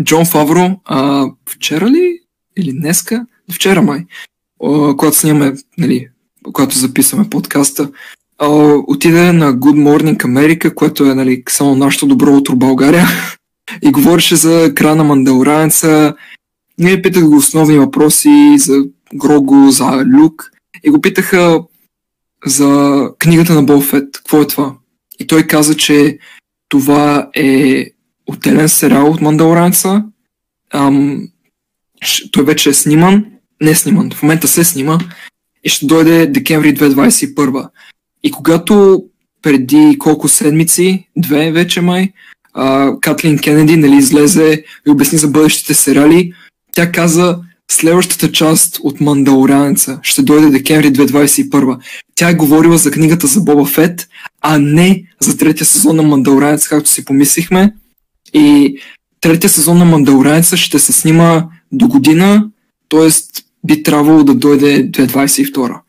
[0.02, 2.18] Джон Фавро, а, вчера ли?
[2.56, 3.26] Или днеска?
[3.52, 4.04] Вчера май.
[4.64, 6.08] А, когато снимаме, нали,
[6.52, 7.90] когато записваме подкаста,
[8.40, 8.48] а,
[8.86, 13.06] отиде на Good Morning America, което е нали, само нашето добро утро България.
[13.82, 16.14] И говореше за края на Мандалоранеца,
[16.78, 18.84] ние питах го основни въпроси за
[19.14, 20.50] Грого, за Люк
[20.84, 21.60] и го питаха
[22.46, 24.08] за книгата на Болфет.
[24.12, 24.74] Какво е това?
[25.18, 26.18] И той каза, че
[26.68, 27.86] това е
[28.26, 30.04] отделен сериал от Мандалоранеца.
[30.72, 31.28] Ам,
[32.32, 33.26] той вече е сниман.
[33.62, 34.98] Не е сниман, в момента се снима
[35.64, 37.68] и ще дойде декември 2021.
[38.22, 39.04] И когато
[39.42, 42.12] преди колко седмици, две вече май,
[42.54, 46.32] а, Катлин Кенеди нали, излезе и обясни за бъдещите сериали,
[46.72, 47.38] тя каза
[47.70, 51.78] следващата част от Мандалоранеца ще дойде декември 2021.
[52.14, 54.08] Тя е говорила за книгата за Боба Фет,
[54.40, 57.74] а не за третия сезон на Мандалоранеца, както си помислихме.
[58.32, 58.76] И
[59.20, 62.48] третия сезон на Мандалоранеца ще се снима до година,
[62.88, 63.08] т.е.
[63.66, 65.80] би трябвало да дойде 2022.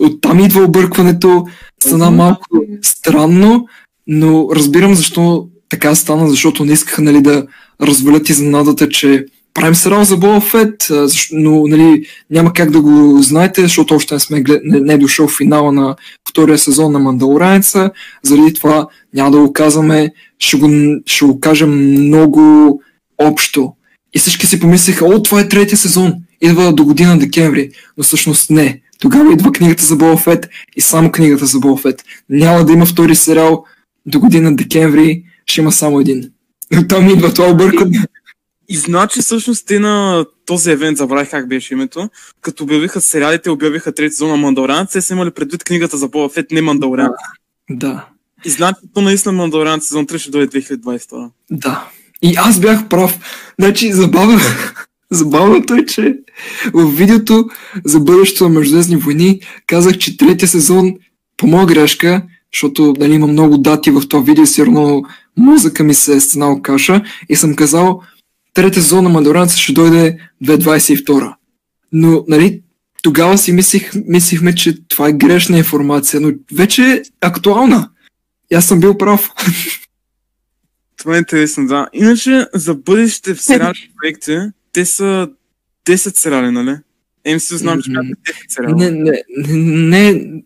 [0.00, 1.46] Оттам идва объркването,
[1.80, 2.46] стана малко
[2.82, 3.66] странно,
[4.06, 7.46] но разбирам защо така стана, защото не искаха нали, да
[7.82, 9.24] развалят изненадата, че
[9.54, 14.20] правим сериал за а, защо- но нали, няма как да го знаете, защото още не,
[14.20, 14.60] сме глед...
[14.64, 15.96] не, не е дошъл финала на
[16.30, 17.90] втория сезон на Мандалоранеца,
[18.22, 20.70] заради това няма да го казваме, ще го,
[21.06, 21.70] ще го кажем
[22.06, 22.82] много
[23.18, 23.72] общо.
[24.14, 28.50] И всички си помислиха, о, това е третия сезон, идва до година декември, но всъщност
[28.50, 28.80] не.
[28.98, 30.38] Тогава идва книгата за Боба
[30.76, 31.92] и само книгата за Боба.
[32.30, 33.64] Няма да има втори сериал
[34.06, 36.30] до година декември, ще има само един.
[36.88, 38.04] Там идва това объркване.
[38.68, 43.92] И значи всъщност те на този евент, забравих как беше името, като обявиха сериалите, обявиха
[43.92, 47.16] трети сезон на Мандалорианец, те са имали предвид книгата за Боба Фет, не Мандалорианец.
[47.70, 48.06] Да,
[48.44, 51.30] И значи то наистина Мандалорианец сезон 3 ще дойде 2022.
[51.50, 51.88] да.
[52.22, 53.18] И аз бях прав.
[53.58, 54.38] Значи, забавно,
[55.10, 56.18] забавното е, че
[56.72, 57.48] в видеото
[57.84, 60.94] за бъдещето на Междузвездни войни казах, че третия сезон,
[61.36, 62.22] по моя грешка,
[62.54, 65.02] защото нали, има много дати в това видео, сигурно
[65.36, 68.02] мозъка ми се е станал каша и съм казал,
[68.54, 71.34] третия сезон на Мандалорианец ще дойде 2022.
[71.92, 72.62] Но, нали,
[73.02, 77.90] тогава си мислих, мислихме, че това е грешна информация, но вече е актуална.
[78.52, 79.30] И аз съм бил прав.
[80.96, 81.88] Това е интересно, да.
[81.92, 84.38] Иначе за бъдеще в сериални проекти,
[84.72, 85.28] те са
[85.86, 86.76] 10 сериали, нали?
[87.26, 88.76] MCU знам, че бяха 10 сериала.
[88.76, 90.42] Не, не, не, не,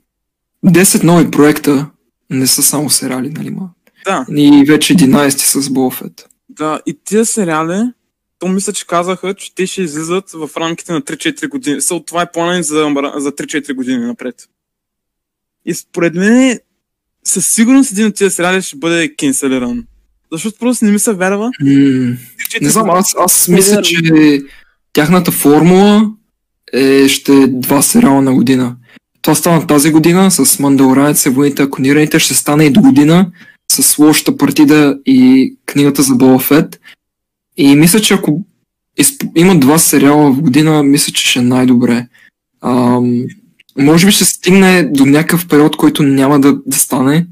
[0.66, 1.90] 10 нови проекта
[2.30, 3.70] не са само сериали, нали ма?
[4.04, 6.28] Да, И вече 11 с Болфет.
[6.48, 6.80] да.
[6.86, 7.92] И тия сериали,
[8.38, 11.80] то мисля, че казаха, че те ще излизат в рамките на 3-4 години.
[11.80, 12.74] Са, това е плана за,
[13.16, 14.48] за 3-4 години напред.
[15.64, 16.58] И според мен
[17.24, 19.86] със сигурност един от тия сериали ще бъде кенселиран.
[20.32, 21.50] Защото просто не ми се вярва.
[21.62, 22.16] 3-4
[22.62, 24.42] Не знам, аз, аз мисля, че
[24.92, 26.10] тяхната формула
[26.72, 28.76] е, ще е два сериала на година.
[29.22, 33.30] Това стана тази година с Мандалоранец и войните аконираните, ще стане и до година
[33.72, 36.80] с лошата партида и книгата за Боба Фет.
[37.56, 38.44] И мисля, че ако
[38.98, 39.22] изп...
[39.36, 42.06] има два сериала в година, мисля, че ще е най-добре.
[42.64, 43.24] Ам,
[43.78, 47.26] може би ще стигне до някакъв период, който няма да, да стане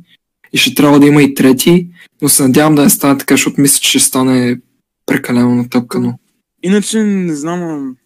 [0.53, 1.89] и ще трябва да има и трети,
[2.23, 4.61] но се надявам да не стане така, защото мисля, че ще стане
[5.07, 6.19] прекалено натъпкано.
[6.63, 7.97] Иначе не знам.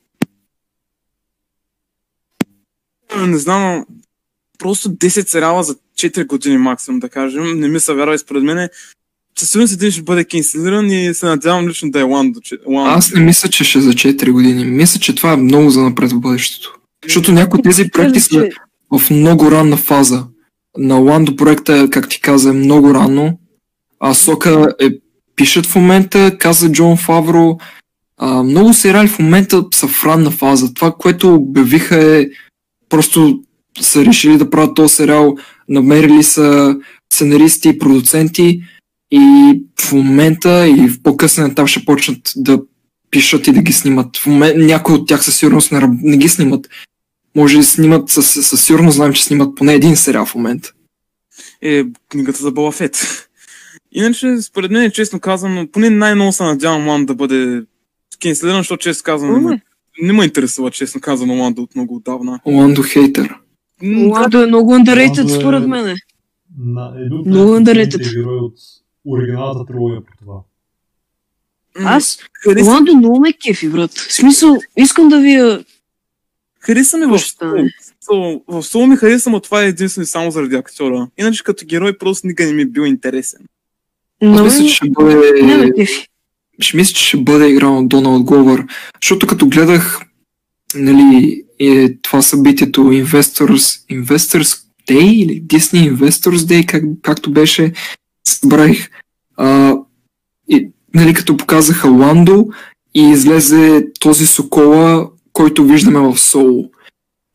[3.19, 3.85] Не знам.
[4.59, 7.61] Просто 10 сериала за 4 години максимум, да кажем.
[7.61, 8.69] Не ми се вярва и според мен.
[9.39, 12.59] Със сигурност един ще бъде кенселиран и се надявам лично да е One до че-
[12.59, 12.97] One.
[12.97, 14.65] Аз не мисля, че ще е за 4 години.
[14.65, 16.79] Мисля, че това е много за напред в бъдещето.
[17.05, 18.49] Защото някои от тези проекти са
[18.99, 20.27] в много ранна фаза.
[20.79, 23.39] На Ландо проекта, как ти каза, е много рано.
[24.01, 24.89] А Сока е
[25.37, 27.59] пишат в момента, каза Джон Фавро.
[28.16, 30.75] А, много сериали в момента са в ранна фаза.
[30.75, 32.27] Това, което обявиха е
[32.89, 33.41] просто
[33.81, 35.37] са решили да правят този сериал,
[35.68, 36.77] намерили са
[37.12, 38.62] сценаристи и продуценти
[39.11, 42.61] и в момента и в по-късен етап ще почнат да
[43.11, 44.16] пишат и да ги снимат.
[44.16, 46.68] В момент, някои от тях със сигурност не, не ги снимат.
[47.37, 50.72] Може да снимат, със, със сигурност знаем, че снимат поне един сериал в момента.
[51.62, 53.28] Е книгата за Боба Фет.
[53.93, 57.62] Иначе, според мен, честно казано, поне най-много се надявам One да бъде
[58.22, 59.61] кенселиран, защото честно казано не, ме-
[60.03, 62.41] не ме интересува, честно казано, One от много отдавна.
[62.47, 63.35] Ландо хейтер.
[63.82, 65.97] М, Ладо е много underrated е- според мен.
[67.26, 68.14] Много underrated.
[68.14, 68.55] герои от
[69.07, 70.35] оригиналната трилогия по това.
[71.85, 72.18] Аз
[72.64, 73.91] Ландо много ме кефи, брат.
[73.93, 75.64] В смисъл, искам да вия
[76.65, 77.21] хареса ми какво в.
[78.05, 78.45] Соло.
[78.49, 81.09] В Соло ми хареса, но това е единствено и само заради актьора.
[81.19, 83.41] Иначе като герой просто никога не ми е бил интересен.
[84.23, 85.87] Аз На мисля, че ще бъде...
[86.61, 88.67] ще мисля, че ще бъде играл от Доналд Гловър.
[89.03, 90.01] Защото като гледах
[90.75, 97.73] нали, е, това събитието Investors, Investors Day или Disney Investors Day, как, както беше,
[98.29, 98.91] събрах
[99.37, 99.77] а,
[100.49, 102.47] и, нали, като показаха Ландо
[102.95, 106.70] и излезе този Сокола, който виждаме в Соло.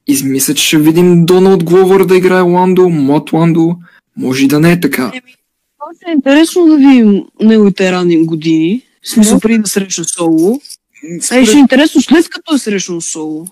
[0.08, 3.76] И мисля, че ще видим Доналд Гловър да играе Ландо, млад Ландо.
[4.18, 5.12] Може и да не е така.
[5.80, 8.82] Просто е интересно да видим неговите ранни години.
[9.04, 10.60] В смисъл, преди да срещна Соло.
[11.04, 13.46] А според- и ще е интересно след като е срещнал Соло.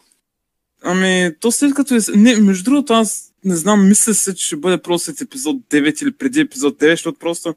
[0.83, 1.99] Ами, то след като е...
[2.15, 6.03] Не, между другото, аз не знам, мисля се, че ще бъде просто след епизод 9
[6.03, 7.55] или преди епизод 9, защото просто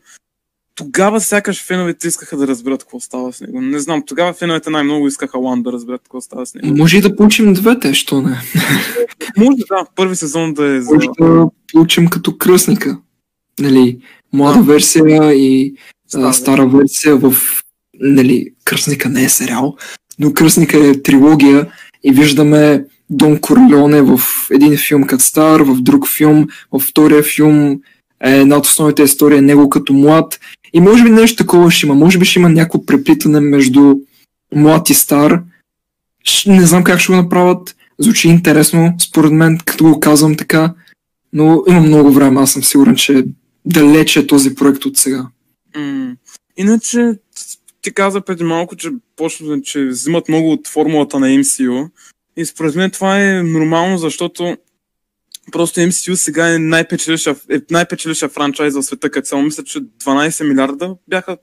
[0.84, 3.60] тогава сякаш феновете искаха да разберат какво става с него.
[3.60, 6.76] Не знам, тогава феновете най-много искаха Лан да разберат какво става с него.
[6.76, 8.36] Може и да получим двете, що не?
[9.36, 10.94] Може да, първи сезон да е за...
[10.94, 12.98] може да получим като кръстника.
[13.60, 13.98] Нали,
[14.32, 14.72] млада Да.
[14.72, 15.74] версия и
[16.08, 16.28] Стара.
[16.28, 17.34] а, стара версия в...
[18.00, 19.76] Нали, кръстника не е сериал,
[20.18, 21.72] но кръстника е трилогия
[22.04, 24.20] и виждаме Дон Корлеоне в
[24.50, 27.80] един филм като стар, в друг филм, във втория филм
[28.24, 30.40] е една от основните истории е него като млад.
[30.72, 31.94] И може би нещо такова ще има.
[31.94, 33.94] Може би ще има някакво преплитане между
[34.54, 35.42] млад и стар.
[36.46, 37.76] Не знам как ще го направят.
[37.98, 40.74] Звучи интересно, според мен, като го казвам така.
[41.32, 42.40] Но има много време.
[42.40, 43.24] Аз съм сигурен, че
[43.64, 45.26] далече е този проект от сега.
[46.56, 47.12] Иначе,
[47.82, 51.90] ти каза преди малко, че почна, че взимат много от формулата на MCU.
[52.36, 54.56] И според мен това е нормално, защото
[55.50, 60.48] просто MCU сега е най-печеливша, е най-печеливша франчайз в света, като само мисля, че 12
[60.48, 61.36] милиарда бяха,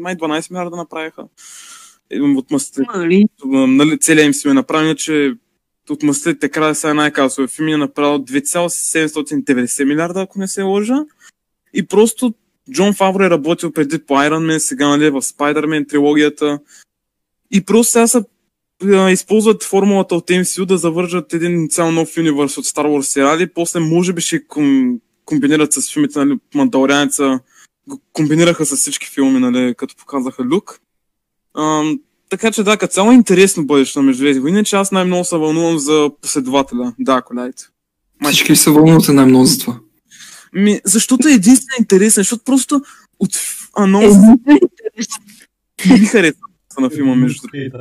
[0.00, 1.24] май 12 милиарда направиха.
[2.20, 3.26] От мъстите, Нали?
[4.00, 5.32] целият MCU е направен, че
[5.90, 11.04] от мъстите края сега е най-касовия филм е направил 2,790 милиарда, ако не се лъжа.
[11.74, 12.34] И просто
[12.72, 16.58] Джон Фавро е работил преди по Iron Man, сега нали, в Spider-Man трилогията.
[17.50, 18.24] И просто сега са
[19.10, 23.80] използват формулата от MCU да завържат един цял нов универс от Star Wars сериали, после
[23.80, 27.40] може би ще ком, комбинират с филмите, нали, Мандалорианеца,
[27.88, 30.80] го комбинираха с всички филми, нали, като показаха Люк.
[31.58, 35.24] Ам, така че да, като цяло е интересно бъдеще на Междузвездни войни, че аз най-много
[35.24, 37.70] се вълнувам за последователя, да, Колайт.
[38.24, 39.80] Всички се вълнуват най-много за това.
[40.52, 42.80] Ми, защото е единствено интересен, защото просто
[43.18, 43.30] от
[43.76, 44.16] анонс
[45.90, 46.40] не ми харесва
[46.80, 47.78] на филма между другото.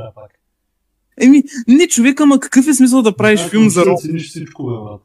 [1.22, 4.02] Еми, не човек, ама какъв е смисъл да правиш Ако филм за рок?
[4.02, 5.02] Цениш всичко, бе, брат.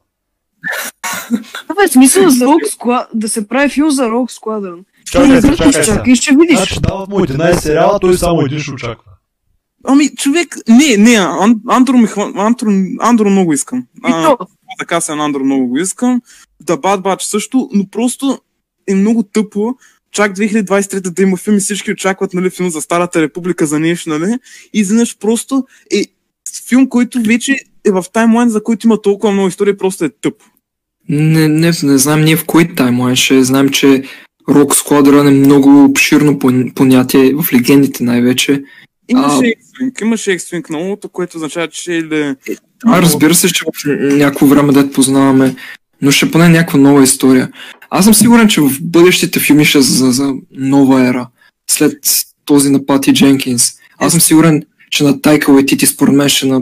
[1.67, 4.83] Това е смисъл за Squad, да се прави филм за Rock Squadron.
[5.05, 6.57] Чакай Ти чакай изчакай и ще видиш.
[6.57, 9.11] Значи дават му 11 сериала, той само един ще очаква.
[9.83, 12.31] Ами, човек, не, не, Ан- Андро, ми хва...
[12.35, 13.79] Андро, Андро много искам.
[13.79, 14.37] И А, то,
[14.79, 16.21] така се Андро много го искам.
[16.61, 18.39] Да Batch също, но просто
[18.87, 19.75] е много тъпо.
[20.11, 24.09] Чак 2023 да има филм и всички очакват нали, филм за Старата република за нещо,
[24.09, 24.37] нали?
[24.73, 26.05] И изведнъж просто е
[26.67, 27.55] филм, който вече
[27.85, 30.33] е в таймлайн, за който има толкова много история, просто е тъп.
[31.09, 34.03] Не, не, не знам ние в кой таймлайн ще знаем, че
[34.49, 38.63] Rock Squadron е много обширно пон- понятие в легендите най-вече.
[39.07, 39.35] Имаше.
[39.35, 42.35] X-Wing, имаше X-Wing на което означава, че или...
[42.85, 43.85] А, разбира се, че в
[44.15, 45.55] някакво време да познаваме,
[46.01, 47.51] но ще поне някаква нова история.
[47.89, 51.27] Аз съм сигурен, че в бъдещите филми ще за, за нова ера,
[51.69, 51.99] след
[52.45, 53.71] този на Пати Дженкинс.
[53.97, 56.61] Аз съм сигурен, че на Тайка Уайтити според мен ще на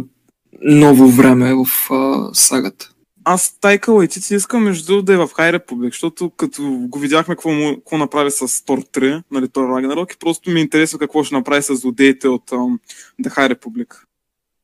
[0.61, 2.89] ново време в а, сагата.
[3.29, 7.35] Аз Тайка Лайтици искам между другото да е в High Republic, защото като го видяхме
[7.35, 11.23] какво, му, какво направи с Тор 3, нали, Тор Ragnarok, и просто ми е какво
[11.23, 12.79] ще направи с злодеите от um,
[13.21, 13.95] The High Republic.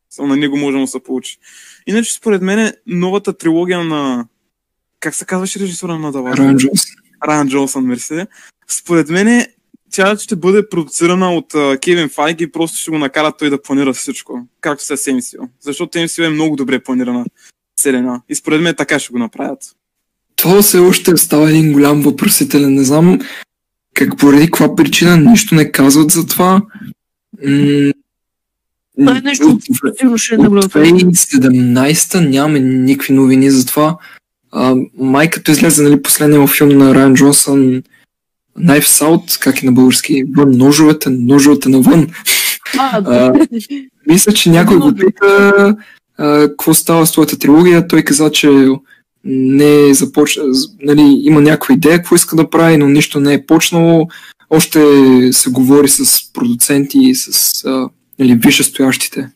[0.10, 1.38] Само на него може да се получи.
[1.88, 4.28] Иначе, според мен, новата трилогия на...
[5.04, 6.38] Как се казваше режисора на Давар?
[6.38, 6.82] Райан Джонс.
[7.28, 8.26] Райан Джонсън, мерси.
[8.68, 9.46] Според мен,
[9.92, 13.62] тя ще бъде продуцирана от uh, Кевин Файги и просто ще го накарат той да
[13.62, 14.48] планира всичко.
[14.62, 15.50] Както се с MCU.
[15.62, 17.26] Защото MCU е много добре планирана
[17.78, 18.22] вселена.
[18.30, 19.60] И според мен така ще го направят.
[20.36, 22.74] Това все още става един голям въпросителен.
[22.74, 23.20] Не знам
[23.94, 26.62] как поради каква причина нищо не казват за това.
[27.44, 27.92] М-
[28.98, 30.82] Това е нещо, от, е от наблюдател.
[30.82, 33.98] 2017 нямаме никакви новини за това.
[34.56, 37.84] А, май като излезе нали, последния му филм на Райан Джонсън
[38.60, 42.08] Knife Out, как е на български, вън ножовете, ножовете навън.
[42.78, 43.34] А, А,
[44.08, 45.76] Мисля, че някой го пита
[46.18, 47.88] какво става с твоята трилогия.
[47.88, 48.68] Той каза, че
[49.24, 50.44] не е започна,
[50.82, 54.08] нали, има някаква идея какво иска да прави, но нищо не е почнало.
[54.50, 54.80] Още
[55.32, 57.90] се говори с продуценти и с а,
[58.20, 59.30] нали, висшестоящите.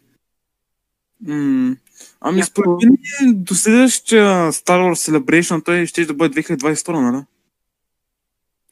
[1.27, 1.75] М-
[2.21, 6.91] Ами Някакво- според мен е до следващия Star Wars Celebration той ще да бъде 2022,
[7.01, 7.23] нали?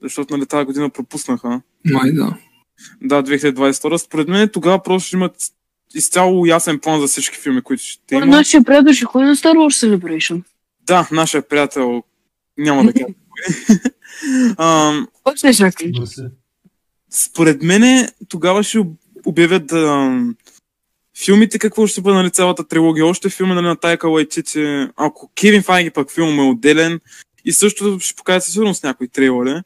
[0.01, 1.61] Защото нали тази година пропуснаха.
[1.85, 2.37] Май да.
[3.01, 3.97] Да, 2022.
[3.97, 5.35] Според мен тогава просто ще имат
[5.95, 8.25] изцяло ясен план за всички филми, които ще има.
[8.25, 10.41] Нашия приятел ще ходи на Star Wars Celebration.
[10.81, 12.03] Да, нашия приятел
[12.57, 13.05] няма да кажа.
[13.05, 13.75] кой.
[14.57, 15.07] Ам.
[17.11, 20.09] Според мене тогава ще об- обявят да,
[21.23, 23.05] филмите какво ще бъде нали, цялата трилогия.
[23.05, 24.87] Още филми нали, на Тайка Лайтити.
[24.95, 26.99] Ако Кевин Файги пък филм е отделен
[27.45, 29.61] и също ще покажат със сигурност някои трейлери.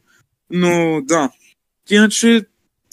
[0.50, 1.30] Но да.
[1.90, 2.42] Иначе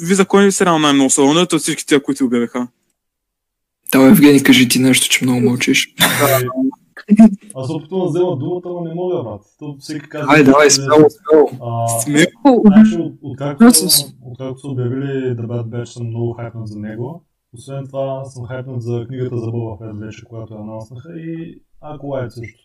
[0.01, 2.67] ви за кой сериал най-много са вълнуват от всички тия, които обявиха.
[3.91, 5.93] Да, Евгений, кажи ти нещо, че много мълчиш.
[7.55, 9.41] Аз се опитвам да взема думата, но не мога, брат.
[9.59, 10.33] То всеки казва...
[10.33, 11.49] Ай, давай, смело, смело.
[11.61, 12.25] А, Сме...
[12.65, 16.79] Значи, от, откакто, Да, с- откакто са обявили The Bad Batch, съм много хайпнат за
[16.79, 17.23] него.
[17.53, 22.31] Освен това, съм хайпнат за книгата за Боба Фет вече, която я анонснаха и Аколайт
[22.31, 22.59] също.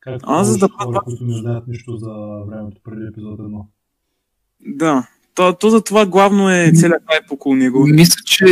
[0.00, 2.12] Както Аз за Bad хора, които не знаят нищо за
[2.46, 3.64] времето преди епизод 1.
[4.60, 5.08] Да.
[5.34, 7.86] То, то за това главно е целият хайп около него.
[7.86, 8.46] Мисля, че...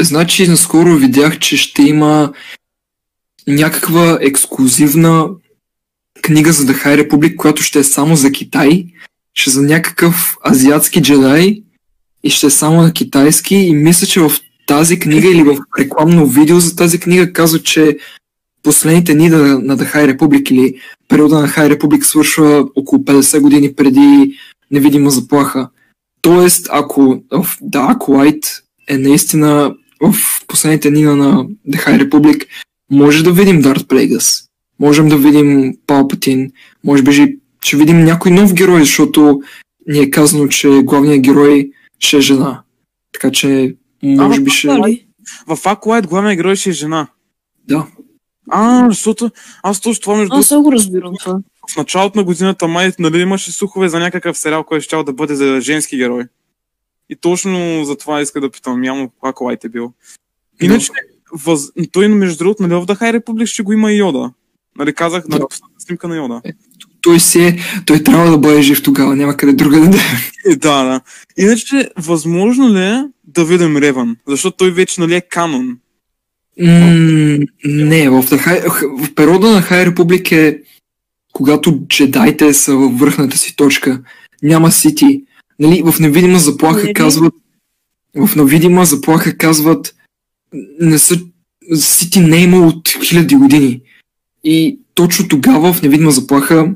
[0.00, 2.32] Значи, наскоро видях, че ще има
[3.46, 5.30] някаква ексклюзивна
[6.22, 8.86] книга за The High Republic, която ще е само за Китай,
[9.34, 11.64] ще е за някакъв азиатски джедай
[12.24, 14.32] и ще е само на китайски и мисля, че в
[14.66, 17.98] тази книга или в рекламно видео за тази книга казва, че
[18.62, 20.74] последните дни на, на The High Republic или
[21.08, 24.34] периода на High Republic свършва около 50 години преди
[24.70, 25.68] невидима заплаха.
[26.22, 28.48] Тоест, ако в The Acolyte
[28.88, 30.14] е наистина в
[30.46, 32.46] последните дни на The High Republic
[32.90, 34.44] може да видим Дарт Плейгас,
[34.80, 36.50] можем да видим Палпатин,
[36.84, 39.40] може би ще видим някой нов герой, защото
[39.86, 41.70] ни е казано, че главният герой
[42.04, 42.62] ще е жена.
[43.12, 44.68] Така че, може би ще...
[45.46, 47.06] В Aqualite главният герой ще е жена.
[47.68, 47.86] Да.
[48.50, 49.30] А, защото
[49.62, 51.40] аз точно това между Аз го разбирам това.
[51.72, 55.34] в началото на годината май нали, имаше слухове за някакъв сериал, който ще да бъде
[55.34, 56.24] за женски герой.
[57.08, 59.92] И точно за това иска да питам, явно Aqualite е бил.
[60.62, 60.90] Иначе,
[61.32, 61.62] въз...
[61.92, 64.32] той между другото, нали, в The High Republic ще го има и Йода.
[64.78, 65.48] Нали, казах, нали, Да.
[65.48, 66.42] последната снимка на Йода.
[67.04, 69.98] Той си е, той трябва да бъде жив тогава, няма къде друга да
[70.46, 71.00] Е, да, да.
[71.36, 74.16] Иначе, възможно ли е да видим Реван?
[74.28, 75.78] Защото той вече, нали, е канон.
[76.60, 78.68] М, не, в, the
[79.04, 80.62] в периода на High Republic е
[81.32, 84.02] когато джедайте са във върхната си точка.
[84.42, 85.22] Няма сити.
[85.58, 86.94] Нали, в невидима заплаха Нали?
[86.94, 87.34] казват
[88.16, 89.94] в невидима заплаха казват
[90.80, 91.20] не са
[91.74, 93.80] сити не е имало от хиляди години.
[94.44, 96.74] И точно тогава в невидима заплаха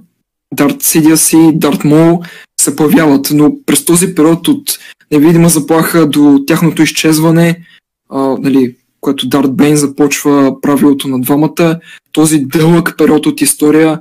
[0.55, 2.23] Дарт Сидиас и Дарт Мол
[2.61, 4.79] се появяват, но през този период от
[5.11, 7.65] невидима заплаха до тяхното изчезване,
[8.11, 11.81] а, нали, което Дарт Бейн започва правилото на двамата,
[12.13, 14.01] този дълъг период от история,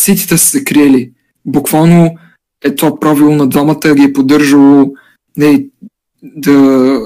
[0.00, 1.10] ситите са се криели.
[1.46, 2.16] Буквално
[2.64, 4.92] е това правило на двамата ги е поддържало
[5.36, 5.66] не,
[6.22, 6.98] да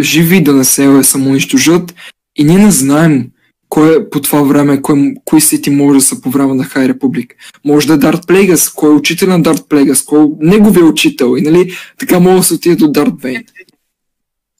[0.00, 1.94] живи, да не се самоунищожат
[2.36, 3.30] и ние не знаем
[3.68, 6.88] кой е по това време, кой, кои сити може да са по време на Хай
[6.88, 7.34] Републик.
[7.64, 11.34] Може да е Дарт Плейгас, кой е учител на Дарт Плейгас, кой е неговия учител
[11.38, 13.44] и нали, така може да се отиде до Дарт Бейн.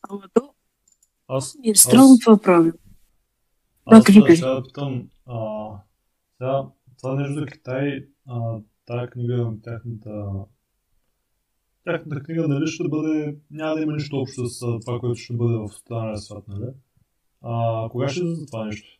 [0.08, 0.50] Ама то
[1.28, 2.72] Аз, ми е странно това правило.
[3.90, 4.36] Да, аз кажи, сега кажи.
[4.36, 5.36] ще да питам, а,
[6.38, 6.62] сега,
[6.98, 10.10] това нещо за Китай, а, тая книга, тяхната
[11.84, 15.36] тяхната книга, нали, ще бъде, няма да има нищо общо с а, това, което ще
[15.36, 16.70] бъде в останалия свят, нали?
[17.42, 18.95] А, кога ще излезе това нещо?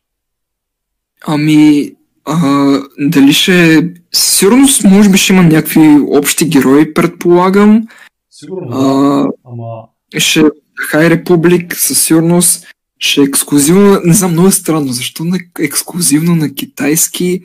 [1.25, 1.91] Ами,
[2.25, 3.89] а, дали ще...
[4.13, 7.87] Сигурно, може би ще има някакви общи герои, предполагам.
[8.31, 9.83] Сигурно, А, ама
[10.17, 10.43] ще
[10.79, 12.65] Хай Републик със сигурност
[12.99, 17.41] ще е ексклюзивно, не знам, много е странно, защо на, ексклюзивно на китайски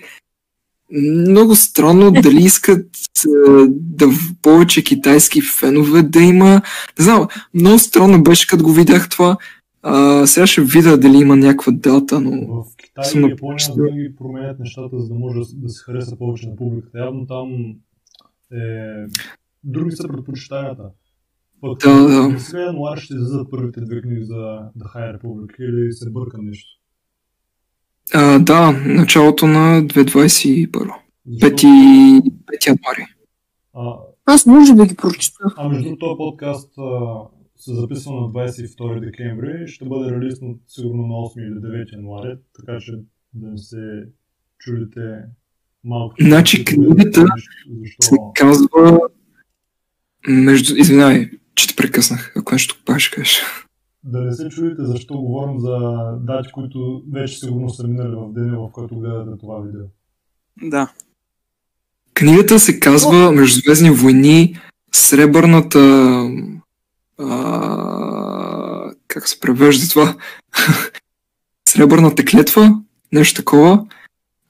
[0.93, 2.87] много странно дали искат
[3.49, 4.09] а, да
[4.43, 6.62] повече китайски фенове да има.
[6.99, 9.37] Не знам, много странно беше като го видях това.
[9.83, 12.64] А, сега ще видя дали има някаква дата, но в
[12.97, 16.18] Китай и на- Япония ще- винаги променят нещата, за да може да, да се хареса
[16.18, 16.99] повече на публиката.
[16.99, 17.74] Явно там
[18.53, 19.07] е...
[19.64, 20.90] други са предпочитанията.
[21.61, 22.40] Пък Да, да.
[22.40, 24.34] сега януари ще излизат първите две книги за
[24.78, 26.68] The High Republic или се бъркам нещо.
[28.14, 30.95] а, да, началото на 2021.
[31.26, 33.07] Защото, 5, 5 януари.
[33.74, 35.38] а, Аз може би ги прочета.
[35.57, 36.82] а между другото, този подкаст а,
[37.65, 42.79] се записва на 22 декември, ще бъде релиснат сигурно на 8 или 9 януари, така
[42.81, 42.93] че
[43.35, 44.05] да не се
[44.59, 45.01] чудите
[45.85, 46.15] малко.
[46.21, 47.53] Значи книгата нещо,
[48.01, 48.33] се Защо?
[48.35, 49.01] казва
[50.29, 50.77] между...
[50.77, 53.43] Извинявай, че те прекъснах, ако нещо пак ще кажеш.
[54.05, 55.79] Да не се чудите защо говорим за
[56.21, 59.85] дати, които вече сигурно са минали в деня, в който гледате това видео.
[60.63, 60.93] Да.
[62.15, 64.57] Книгата се казва Междузвездни войни
[64.93, 65.79] Сребърната...
[67.23, 70.16] А, как се превежда това?
[71.68, 72.81] Сребърната клетва?
[73.12, 73.85] Нещо такова.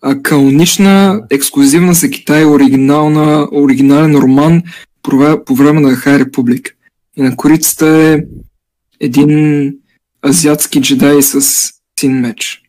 [0.03, 4.63] А, канонична, ексклюзивна за Китай, оригинална, оригинален роман
[5.47, 6.77] по време- на Хай Републик.
[7.17, 8.19] И на корицата е
[9.01, 9.75] един
[10.27, 11.41] азиатски джедай с
[12.01, 12.63] син меч.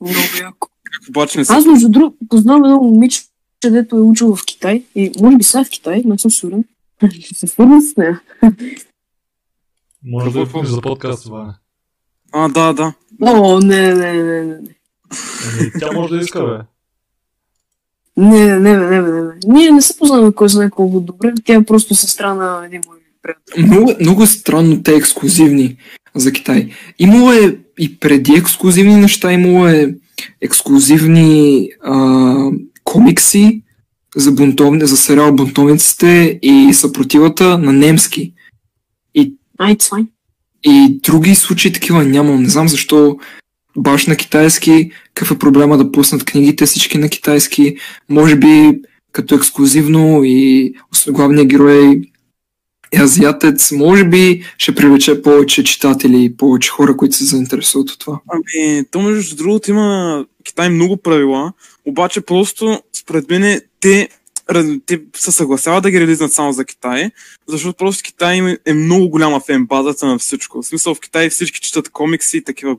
[0.00, 0.68] Много яко.
[1.08, 1.52] Обаче не се...
[1.52, 3.22] Аз между другото познавам едно момиче,
[3.64, 6.64] дето е учил в Китай и може би сега в Китай, не съм сигурен.
[7.10, 8.20] Ще се свърна с нея.
[10.04, 11.54] Може да е за подкаст това.
[12.32, 12.94] А, да, да.
[13.22, 14.74] О, не, не, не, не, не.
[15.80, 16.58] Тя може да иска, бе.
[18.16, 19.32] Не, не, не, не, не, не.
[19.46, 21.32] Ние не се познаваме кой знае колко добре.
[21.44, 23.66] Тя е просто сестра на един мой приятел.
[23.66, 25.76] Много, много е странно те ексклюзивни
[26.14, 26.70] за Китай.
[26.98, 29.94] Имало е и преди ексклюзивни неща, имало е
[30.40, 32.50] ексклюзивни а,
[32.84, 33.61] комикси
[34.16, 38.32] за, бунтовни, за сериал Бунтовниците и съпротивата на немски.
[39.62, 40.02] Ай, цвай.
[40.64, 42.38] И други случаи такива няма.
[42.38, 43.18] Не знам защо
[43.76, 47.76] баш на китайски, какъв е проблема да пуснат книгите всички на китайски.
[48.08, 48.80] Може би
[49.12, 50.72] като ексклюзивно и
[51.08, 52.02] главният герой
[52.92, 57.98] е азиатец, може би ще привлече повече читатели и повече хора, които се заинтересуват от
[57.98, 58.20] това.
[58.28, 61.52] Ами, то между другото има Китай много правила,
[61.84, 64.08] обаче просто според мен те
[64.86, 67.10] те се съгласяват да ги релизнат само за Китай,
[67.48, 70.62] защото просто Китай е много голяма фен базата на всичко.
[70.62, 72.76] В смисъл в Китай всички четат комикси и такива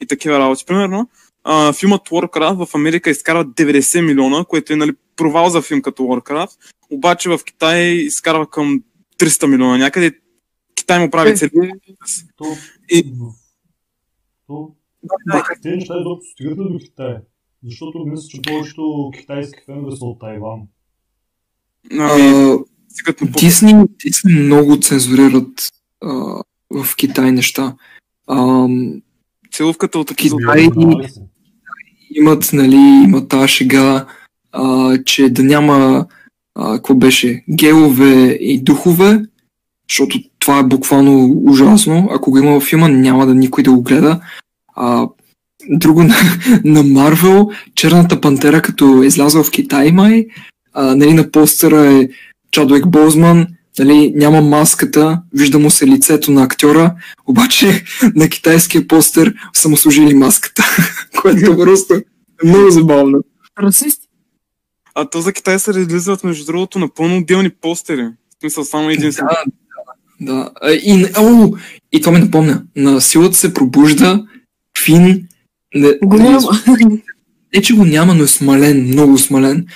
[0.00, 0.64] и такива работи.
[0.66, 1.08] Примерно,
[1.44, 6.02] а, филмът Warcraft в Америка изкарва 90 милиона, което е нали, провал за филм като
[6.02, 6.56] Warcraft,
[6.90, 8.82] обаче в Китай изкарва към
[9.18, 10.18] 300 милиона някъде.
[10.74, 11.50] Китай му прави цели.
[12.36, 12.44] То,
[12.88, 13.12] И-
[14.46, 14.74] то,
[15.26, 17.16] Да, те неща изобщо стигат до Китай?
[17.66, 20.60] Защото мисля, че повечето китайски фенове са от Тайван.
[21.98, 22.58] Ами, А,
[22.88, 25.68] стигат на по- Дисни, Дисни много цензурират
[26.02, 27.74] а, в Китай неща.
[28.26, 28.66] А,
[29.52, 30.16] целувката от.
[30.16, 30.68] Китай
[32.10, 34.06] имат, нали, има тази шега,
[34.52, 36.06] а, че да няма,
[36.54, 39.22] а, какво беше, гелове и духове,
[39.90, 42.08] защото това е буквално ужасно.
[42.10, 44.20] Ако го има в филма, няма да никой да го гледа.
[44.74, 45.08] А,
[45.68, 46.14] друго на,
[46.64, 50.26] на Марвел, Черната пантера, като е излязла в Китай май,
[50.72, 52.08] а, нали, на постера е
[52.50, 53.46] Чадуек Бозман,
[53.78, 56.94] нали, няма маската, вижда му се лицето на актьора,
[57.26, 57.84] обаче
[58.14, 60.64] на китайския постер са му сложили маската,
[61.22, 62.02] което просто е
[62.44, 63.18] много забавно.
[63.62, 64.06] Расисти.
[64.94, 68.02] А то за Китай се релизват, между другото, напълно отделни постери.
[68.02, 69.10] В смисъл, само един.
[69.10, 69.28] Да,
[70.20, 70.74] да, да.
[70.74, 71.56] И, о,
[71.92, 72.62] и това ме напомня.
[72.76, 74.26] На силата се пробужда
[74.84, 75.28] Фин.
[75.74, 76.48] Не, Го нали, няма.
[77.54, 79.66] не, че го няма, но е смален, много смален.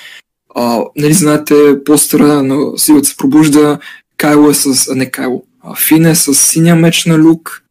[0.55, 3.78] А, нали знаете, постера на силата се пробужда,
[4.16, 4.88] Кайло е с...
[4.88, 5.44] А, не Кайло.
[5.61, 7.64] А, Фин е с синя меч на Люк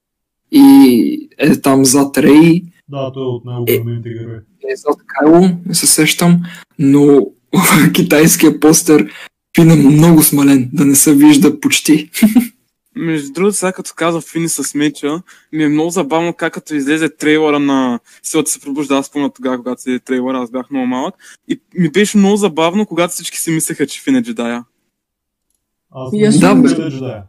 [0.51, 4.35] и е там зад Рей, Да, той е от най-големите герои.
[4.71, 6.41] е зад Кайло, не се сещам,
[6.79, 7.27] но
[7.93, 9.09] китайския постер
[9.55, 12.09] Фин е много смален, да не се вижда почти.
[12.97, 15.21] Между другото, сега като каза Фини с меча,
[15.51, 19.57] ми е много забавно как като излезе трейлера на Силата се пробужда, аз спомня тогава,
[19.57, 21.15] когато се трейлера, аз бях много малък.
[21.47, 24.63] И ми беше много забавно, когато всички си мислеха, че Фин е джедая.
[25.91, 27.23] Аз не съм- да джедая.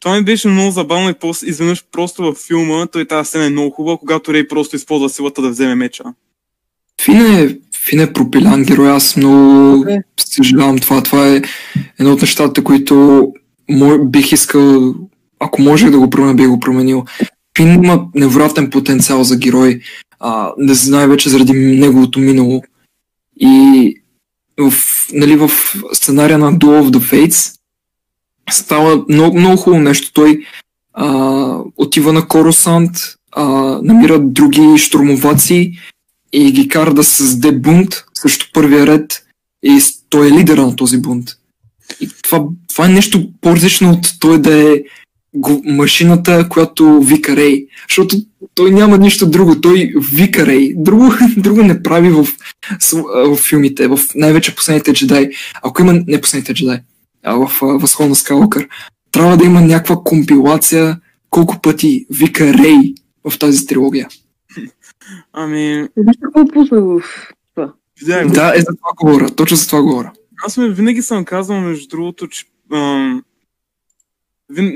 [0.00, 3.50] Това ми беше много забавно и после, изведнъж просто във филма, той тази сцена е
[3.50, 6.04] много хубава, когато Рей просто използва силата да вземе меча.
[7.02, 10.02] Фин е, Фин е пропилян герой, аз много Е.
[10.20, 11.02] съжалявам това.
[11.02, 11.42] Това е
[11.98, 13.26] едно от нещата, които
[14.04, 14.94] бих искал,
[15.38, 17.04] ако може да го променя, бих го променил.
[17.56, 19.80] Фин има невероятен потенциал за герой,
[20.20, 22.62] а, не знае вече заради неговото минало.
[23.40, 23.94] И
[24.58, 24.72] в,
[25.12, 25.50] нали, в
[25.92, 27.54] сценария на Duel of the Fates
[28.50, 30.12] става много, много хубаво нещо.
[30.12, 30.44] Той
[30.92, 32.96] а, отива на Коросант,
[33.32, 33.44] а,
[33.82, 35.72] намира други штурмоваци
[36.32, 39.22] и ги кара да създаде бунт срещу първия ред
[39.62, 41.28] и той е лидера на този бунт.
[42.00, 44.82] И това, това е нещо по-различно от той да е
[45.34, 47.66] го- машината, която вика Рей.
[47.88, 48.16] Защото
[48.54, 50.74] той няма нищо друго, той вика Рей.
[50.76, 52.26] Друго, друго не прави в,
[53.14, 55.30] в филмите, в най-вече последните джедай.
[55.62, 56.78] Ако има не последните джедай,
[57.24, 58.68] а в Възход на Скалъкър,
[59.12, 62.94] трябва да има някаква компилация колко пъти вика Рей
[63.30, 64.08] в тази трилогия.
[65.32, 67.02] Ами, Виж какво пусна в...
[68.26, 68.32] го.
[68.32, 69.30] Да, е за това говоря.
[69.30, 70.12] Точно за това говоря.
[70.46, 73.24] Аз винаги съм казвал, между другото, че ам,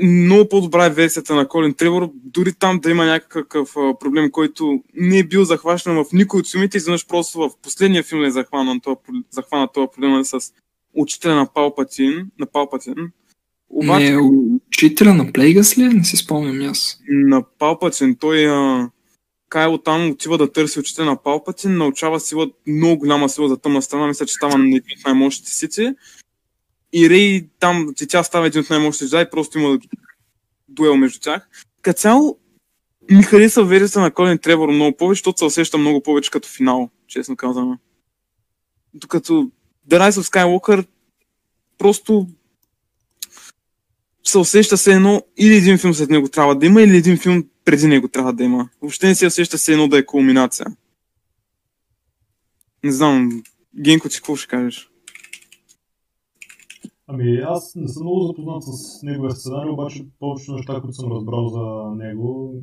[0.03, 4.83] много по-добра е версията на Колин Тревор, дори там да има някакъв а, проблем, който
[4.95, 8.83] не е бил захващан в никой от филмите, изведнъж просто в последния филм е захванат
[8.83, 10.39] този, про- захванат този проблем нали, с
[10.93, 12.95] учителя на Палпатин, на Палпатин.
[13.69, 14.17] Обаче Не,
[14.69, 15.83] учителя на Плейгас ли?
[15.83, 15.89] е?
[15.89, 16.99] Не си спомням аз.
[17.09, 18.89] на Палпатин той а,
[19.55, 23.81] Кайло там отива да търси учителя на Палпатин, научава сила, много голяма сила за тъмна
[23.81, 25.95] страна, мисля, че става на един от най-мощните сици.
[26.93, 29.79] И Рей там, че тя става един от най-мощните джедаи, просто има
[30.69, 31.49] дуел между тях.
[31.81, 32.39] Като цяло,
[33.11, 36.89] ми хареса версията на Колин Тревор много повече, защото се усеща много повече като финал,
[37.07, 37.77] честно казано.
[38.93, 39.51] Докато
[39.89, 40.85] The Rise of Skywalker
[41.77, 42.27] просто
[44.27, 47.43] се усеща се едно или един филм след него трябва да има, или един филм
[47.65, 48.69] преди него трябва да има.
[48.81, 50.65] Въобще не се усеща се едно да е кулминация.
[52.83, 53.43] Не знам,
[53.79, 54.89] Генко, ти какво ще кажеш?
[57.07, 61.47] Ами аз не съм много запознат с неговия сценарий, обаче повечето неща, които съм разбрал
[61.47, 62.53] за него,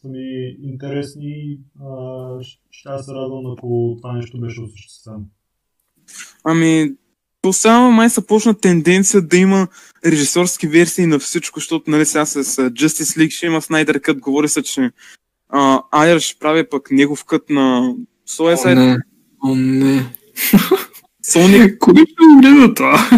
[0.00, 5.24] са ми интересни а, ще се радвам, ако това нещо беше осъществено.
[6.44, 6.94] Ами,
[7.42, 9.68] то сега май се почна тенденция да има
[10.06, 14.48] режисьорски версии на всичко, защото нали сега с Justice League ще има Снайдер Кът, говори
[14.48, 14.90] се, че
[15.48, 17.94] а, Айър ще прави пък негов кът на О,
[18.28, 18.98] Suicide, не.
[19.44, 20.06] О, не.
[21.32, 23.08] Соник, Кой ще гледа това?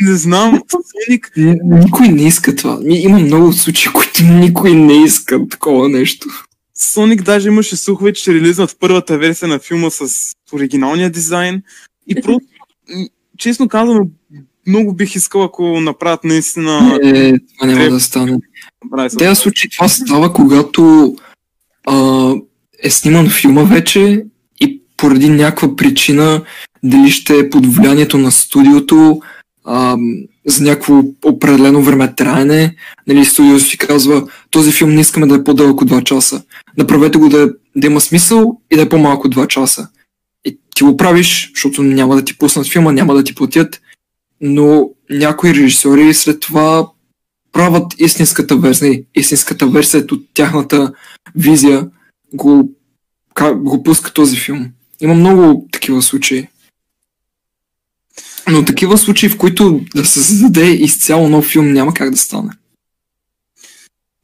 [0.00, 1.32] не знам, Соник,
[1.64, 2.78] Никой не иска това.
[2.84, 6.28] Има много случаи, които никой не иска такова нещо.
[6.74, 11.62] Соник даже имаше слухове, че ще релизнат първата версия на филма с оригиналния дизайн
[12.06, 12.46] и просто
[13.42, 14.08] честно казано,
[14.66, 16.98] много бих искал, ако направят наистина...
[17.02, 18.38] Е, това няма да стане.
[18.92, 21.14] В тези случаи това става, когато
[21.86, 22.34] а,
[22.82, 24.24] е сниман филма вече
[24.60, 26.42] и поради някаква причина,
[26.82, 29.20] дали ще е под влиянието на студиото,
[29.64, 29.96] а,
[30.46, 32.74] за някакво определено време траене,
[33.06, 36.42] нали, студиото си казва, този филм не искаме да е по-дълъг от 2 часа.
[36.78, 39.88] Направете го да, да има смисъл и да е по-малко от 2 часа.
[40.44, 43.82] И ти го правиш, защото няма да ти пуснат филма, няма да ти платят,
[44.40, 46.88] но някои режисьори след това
[47.52, 50.92] правят истинската версия, истинската версия от тяхната
[51.34, 51.88] визия,
[52.34, 52.72] го,
[53.34, 54.70] ка- го пуска този филм.
[55.00, 56.48] Има много такива случаи.
[58.50, 62.50] Но такива случаи, в които да се създаде изцяло нов филм, няма как да стане.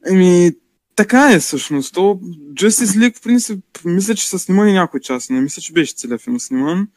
[0.09, 0.51] Еми,
[0.99, 1.93] така е всъщност.
[1.93, 2.19] То
[2.53, 5.33] Justice League, в принцип, мисля, че са снимани някои части.
[5.33, 6.87] Не мисля, че беше целият филм сниман.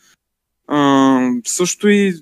[0.66, 2.14] А, също и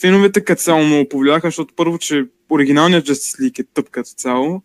[0.00, 4.62] феновете като цяло много повлияха, защото първо, че оригиналният Justice League е тъп като цяло.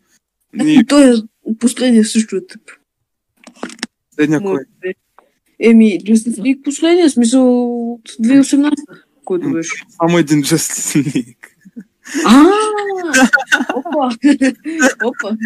[0.53, 1.13] И Той е
[1.59, 2.61] последния също е тъп.
[4.15, 4.59] следния кой.
[5.59, 8.73] Еми, Justice League последния смисъл от 2018,
[9.25, 9.83] който беше.
[9.89, 11.48] Само един Justice League.
[12.25, 12.45] А,
[13.75, 14.09] опа,
[15.03, 15.37] опа.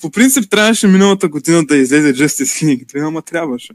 [0.00, 3.72] По принцип трябваше миналата година да излезе Justice League 2, ама трябваше.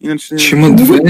[0.00, 0.38] Иначе...
[0.38, 1.00] Ще има две.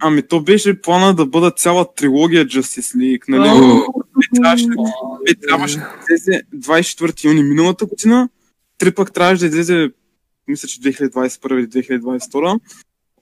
[0.00, 3.80] Ами то беше плана да бъде цяла трилогия Justice League, нали?
[4.36, 4.66] Трябваше,
[5.26, 8.28] те трябваше да излезе 24 юни миналата година,
[8.78, 9.90] три пък трябваше да излезе,
[10.48, 12.60] мисля, че 2021 или 2022.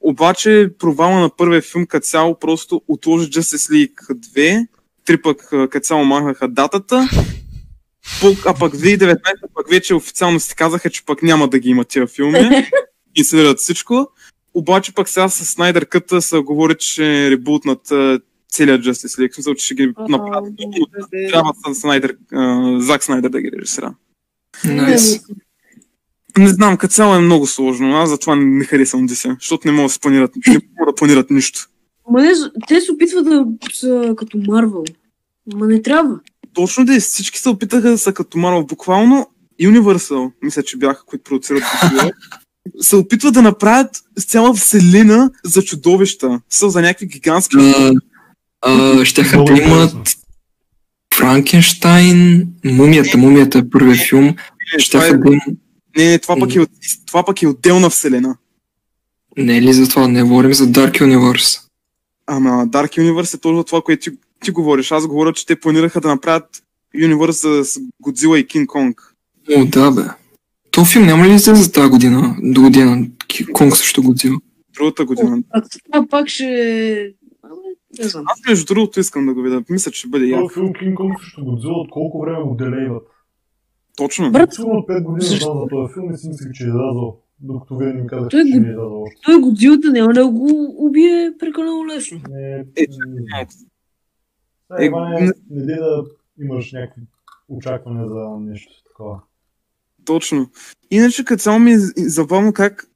[0.01, 4.67] Обаче провала на първия филм като цяло просто отложи Justice League 2,
[5.05, 7.09] три пък като цяло махнаха датата,
[8.21, 9.19] Пък- а пък 2019
[9.55, 12.39] пък вече официално си казаха, че пък няма да ги има тия филми
[13.15, 14.09] и следят всичко.
[14.55, 19.35] Обаче пък сега с Снайдер къта се говори, че ще ребутнат а, целият Justice League.
[19.35, 20.55] Смисъл, че ще ги направят.
[21.31, 22.17] Трябва с Снайдер,
[22.79, 23.95] Зак Снайдер да ги режисира.
[24.65, 25.21] Найс.
[26.39, 27.97] Не знам, като цяло е много сложно.
[27.97, 31.31] Аз затова не харесвам DC, защото не могат да се планират, не могат да планират
[31.31, 31.69] нищо.
[32.11, 32.33] Ма не,
[32.69, 34.85] те се опитват да са като Марвел.
[35.55, 36.19] Ма не трябва.
[36.55, 39.27] Точно да е, всички се опитаха да са като Marvel, буквално
[39.63, 41.63] Universal, мисля, че бяха, които продуцират
[42.81, 43.91] се опитват да направят
[44.27, 46.41] цяла вселена за чудовища.
[46.51, 47.57] Са за някакви гигантски...
[47.59, 47.93] А,
[48.61, 49.97] а, щяха да имат.
[51.15, 54.25] Франкенштайн, Мумията, Мумията е първият филм.
[54.25, 55.43] Не, това, е, Щяха да имат...
[55.97, 56.67] не, не, това, пък е,
[57.07, 58.37] това пък е отделна вселена.
[59.37, 60.09] Не е ли за това?
[60.09, 61.61] Не говорим за Dark Universe.
[62.27, 64.93] Ама Dark Universe е точно това, което ти, ти говориш.
[64.93, 66.63] Аз говоря, че те планираха да направят
[66.97, 69.15] Universe с Годзила и Кинг Конг.
[69.57, 70.03] О, да бе.
[70.71, 72.37] То филм няма ли да излезе за тази година?
[72.43, 73.07] До година.
[73.53, 74.37] Конг също година.
[74.75, 75.43] Другата година.
[75.51, 76.45] А това пак ще...
[77.43, 77.55] Абе,
[77.99, 78.25] Не знам.
[78.27, 79.63] Аз между другото искам да го видя.
[79.71, 80.43] Мисля, че ще бъде яко.
[80.43, 83.03] Този филм Кинг Конг срещу Годзила от колко време го делейват?
[83.97, 84.33] Точно.
[84.33, 87.19] Брат, Сигурно от 5 години знам за този филм и си мислех, че е излязъл.
[87.43, 89.17] Докато вие не ми казахте, Той че го- не е излязъл още.
[89.25, 90.49] той Годзилата няма да го
[90.79, 92.21] убие прекалено лесно.
[92.31, 93.41] Не, Е, не знам.
[93.41, 93.47] Е,
[94.79, 96.05] Е, Иване, не- не дай да
[96.41, 97.03] имаш някакви
[97.49, 99.21] очаквания за нещо такова.
[100.05, 100.51] Точно.
[100.91, 102.89] Иначе като цяло ми е забавно как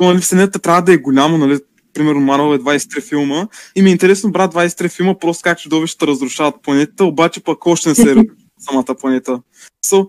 [0.00, 1.58] нали, вселената трябва да е голямо, нали?
[1.94, 3.48] Примерно Марвел е 23 филма.
[3.76, 7.88] И ми е интересно, брат, 23 филма, просто как чудовищата разрушават планетата, обаче пък още
[7.88, 9.42] не се разрушава самата планета.
[9.86, 10.08] So,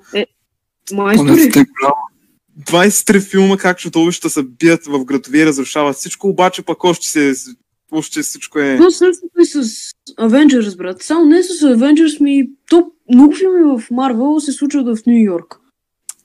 [0.94, 1.28] Майстори.
[1.28, 1.96] Планетата е голяма.
[2.66, 7.34] 23 филма как чудовищата се бият в градове и разрушават всичко, обаче пък още, се,
[7.92, 8.78] още всичко е...
[8.78, 9.64] То същото и с
[10.20, 11.04] Avengers, брат.
[11.04, 12.50] Само не с Avengers ми...
[12.70, 15.60] То много филми в Марвел се случват в Нью Йорк.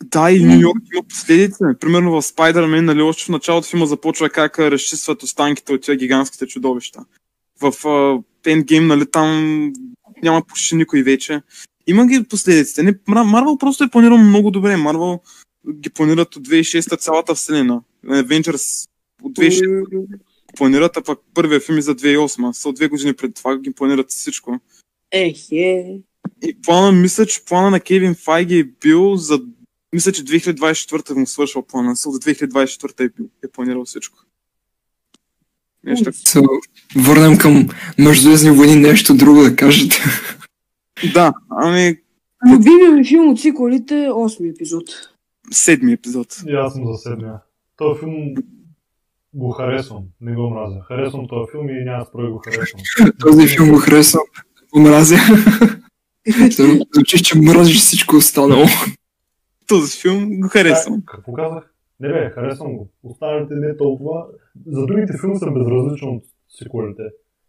[0.05, 1.59] Да, и Нью Йорк има последици.
[1.81, 6.47] Примерно в Spider-Man, нали, още в началото филма започва как разчистват останките от тези гигантските
[6.47, 7.05] чудовища.
[7.61, 9.73] В uh, Endgame, нали, там
[10.23, 11.43] няма почти никой вече.
[11.87, 12.83] Има ги последиците.
[12.83, 14.77] Не, Марвел просто е планирал много добре.
[14.77, 15.21] Марвел
[15.73, 17.83] ги планират от 2006 цялата вселена.
[18.07, 18.89] Avengers
[19.23, 20.07] от 2006
[20.57, 22.53] планират, а пък първия филм е за 2008.
[22.53, 24.61] Са от две години пред това ги планират всичко.
[25.13, 25.99] Ех, е.
[26.43, 29.41] И плана, мисля, че плана на Кевин Файги е бил за...
[29.93, 31.97] Мисля, че 2024 му свършил плана.
[31.97, 33.27] Са за 2024 е бил.
[33.45, 34.19] Е планирал всичко.
[35.85, 36.13] Нещо.
[36.13, 36.41] Се
[36.97, 37.69] върнем към
[37.99, 40.03] Междузвездни войни, нещо друго да кажете.
[41.15, 41.97] Да, ами
[42.53, 45.14] Любимия ми филм от сиквелите е 8 епизод.
[45.51, 46.37] Седми епизод.
[46.49, 47.39] И аз съм за седмия.
[47.77, 48.35] Този филм
[49.35, 50.81] го харесвам, не го мразя.
[50.89, 52.83] Харесвам този филм и няма според го харесвам.
[53.21, 54.23] Този филм го харесвам.
[54.73, 55.17] Го мразя.
[56.95, 58.65] Звучи, че мразиш всичко останало.
[59.67, 61.03] Този филм го харесвам.
[61.07, 61.71] А, Какво казах?
[62.01, 62.89] Не бе, харесвам го.
[63.03, 64.27] Останалите не толкова.
[64.67, 67.03] За другите филми съм безразличен от сиквелите.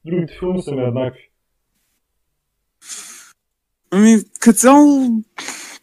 [0.06, 1.30] Другите филми са ми еднакви.
[3.92, 5.10] Ами, като цяло,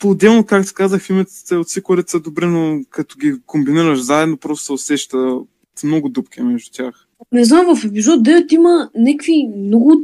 [0.03, 4.73] по-отделно, както казах, филмите от сиквелите са добре, но като ги комбинираш заедно, просто се
[4.73, 5.37] усеща
[5.85, 7.07] много дупки между тях.
[7.33, 10.03] Не знам, в епизод 9 има някакви много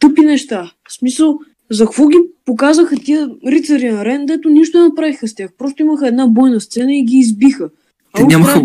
[0.00, 0.72] тъпи неща.
[0.88, 1.38] В смисъл,
[1.70, 5.50] за какво ги показаха тия рицари на Рен, дето нищо не направиха с тях.
[5.58, 7.68] Просто имаха една бойна сцена и ги избиха.
[8.16, 8.64] Те А нямаха-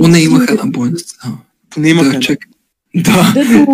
[0.00, 1.38] Поне имаха една бойна сцена.
[1.70, 2.10] Поне имаха.
[2.10, 2.49] Да, чакай.
[2.94, 3.72] Да, Дето,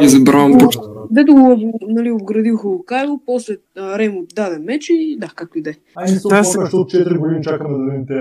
[0.08, 0.80] забравям почти.
[1.10, 5.62] дето го, нали, обградил Хокайдо, после а, Рей му даде меч и да, както и
[5.62, 5.74] да е.
[5.96, 8.20] Ай, не се сега- защото 4 години чакаме да видим тези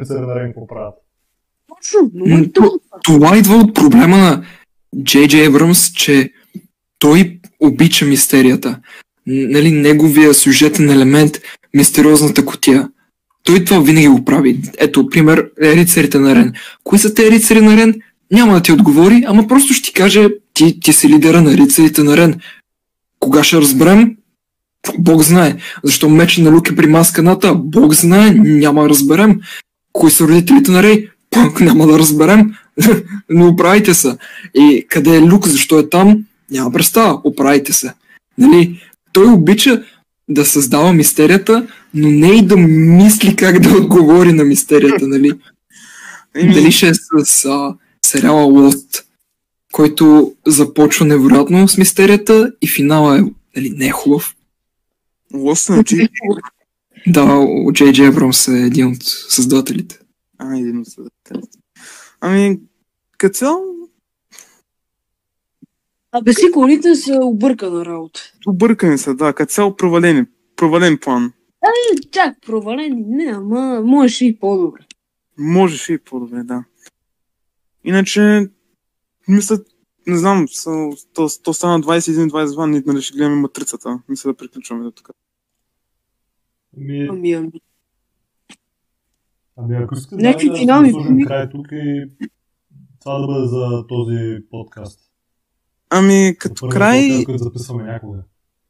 [0.00, 0.94] рицари на Рен какво правят.
[1.68, 2.70] Точно, М, е тъпо.
[3.04, 4.42] Това идва от проблема на
[5.02, 6.30] Джей Джей Абрамс, че
[6.98, 8.80] той обича мистерията.
[9.26, 11.32] Нали, неговия сюжетен елемент,
[11.74, 12.88] мистериозната котия.
[13.44, 14.60] Той това винаги го прави.
[14.78, 16.52] Ето, пример, е рицарите на Рен.
[16.84, 17.94] Кои са те рицари на Рен?
[18.32, 22.02] Няма да ти отговори, ама просто ще ти каже, ти, ти си лидера на рицарите
[22.02, 22.40] на Рен.
[23.20, 24.16] Кога ще разберем?
[24.98, 25.56] Бог знае.
[25.84, 27.54] Защо меча на Люк е при масканата?
[27.54, 29.40] Бог знае, няма да разберем.
[29.92, 31.08] Кои са родителите на Рей?
[31.30, 32.54] Пак няма да разберем.
[33.30, 34.16] Но оправите се.
[34.54, 36.24] И къде е Люк, защо е там?
[36.50, 37.20] Няма представа.
[37.24, 37.92] Оправите се.
[38.38, 38.80] Нали?
[39.12, 39.82] Той обича
[40.28, 45.32] да създава мистерията, но не и да мисли как да отговори на мистерията, нали?
[46.34, 47.74] Еми, Дали ще е с а,
[48.08, 49.04] сериала Lost,
[49.72, 53.22] който започва невероятно с мистерията и финала е,
[53.56, 54.36] нали, не е хубав.
[55.34, 56.08] Лост на Джи.
[57.06, 59.98] Да, от Джей Джей Абрамс е един от създателите.
[60.38, 61.58] А, един от съдателите.
[62.20, 62.58] Ами,
[63.18, 63.64] като цяло,
[66.12, 68.20] Абе, сиквелите са объркана работа.
[68.46, 70.24] объркани са, да, като цяло провалени.
[70.56, 71.32] Провален план.
[71.64, 74.80] Е, чак провалени, не, ама можеше и по-добре.
[75.38, 76.64] Можеше и по-добре, да.
[77.84, 78.48] Иначе,
[79.28, 79.58] мисля,
[80.06, 80.70] не знам, са,
[81.14, 84.00] то, то стана 21-22, ние нали ще гледаме матрицата.
[84.08, 85.10] Мисля да приключваме до тук.
[86.76, 87.50] Ами, Ами, ами.
[89.56, 91.26] ами ако искате Някакви да, финални да сложим филми.
[91.26, 92.04] край тук и
[93.00, 95.00] това да бъде за този подкаст.
[95.90, 98.18] Ами, като Първият край, подкаст, който записваме някога.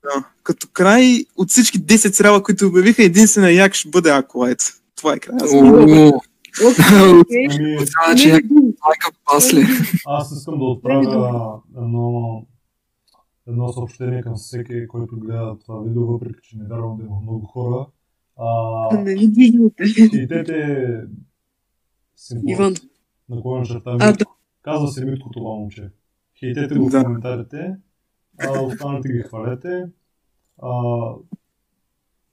[0.02, 4.58] да, като край, от всички 10 сериала, които обявиха, единствена як ще бъде Акуайт.
[4.96, 5.38] Това е края.
[5.54, 6.20] О,
[8.06, 9.60] Ами, че някакъв майка пасле.
[10.06, 12.46] аз искам да отправя едно,
[13.48, 17.46] едно съобщение към всеки, който гледа това видео, въпреки че не вярвам да има много
[17.46, 17.86] хора.
[18.36, 19.84] А, Не ни виждате.
[22.16, 22.74] символ Иван.
[23.28, 24.24] на кой черта А, да.
[24.62, 25.90] Казва се Митко това момче.
[26.38, 27.04] Хейтете го в Да.
[27.04, 27.76] коментарите,
[28.40, 29.84] а останалите ги хвалете.
[30.62, 30.70] А,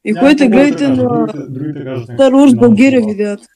[0.05, 1.27] И да гледайте кажа, на
[2.07, 3.47] Star Wars България видеята.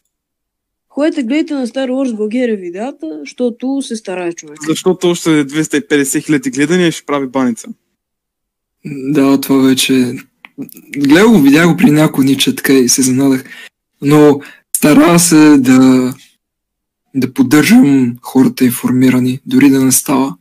[0.90, 4.57] Ходете гледайте на Star Wars България видеята, защото се старае човек.
[4.68, 7.68] Защото още 250 хиляди гледания ще прави баница.
[8.86, 10.16] Да, това вече...
[10.98, 13.44] Гледах го, видях го при някои дни, че така и се занадах.
[14.02, 14.41] Но
[14.78, 16.14] стара се да,
[17.16, 20.36] да поддържам хората информирани, дори да не става.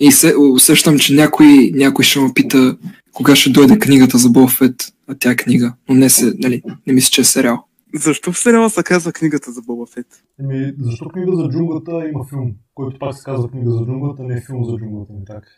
[0.00, 2.76] И се, усещам, че някой, някой ще ме пита
[3.12, 5.72] кога ще дойде книгата за Бофет, а тя е книга.
[5.88, 7.64] Но не, се, нали, не мисля, че е сериал.
[7.94, 10.24] Защо в сериала се казва книгата за Боба Фет?
[10.40, 14.34] Еми, защо книга за джунглата има филм, който пак се казва книга за джунглата, не
[14.34, 15.48] е филм за джунглата, не така.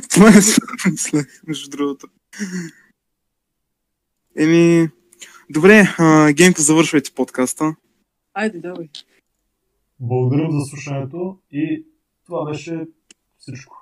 [0.10, 0.40] Това е
[0.90, 2.06] мисля, между другото.
[4.38, 4.88] Еми,
[5.50, 7.76] добре, а, Генко, завършвайте подкаста.
[8.34, 8.88] Айде, давай.
[10.00, 11.86] Благодарим за слушането и
[12.26, 12.86] това беше
[13.38, 13.79] всичко.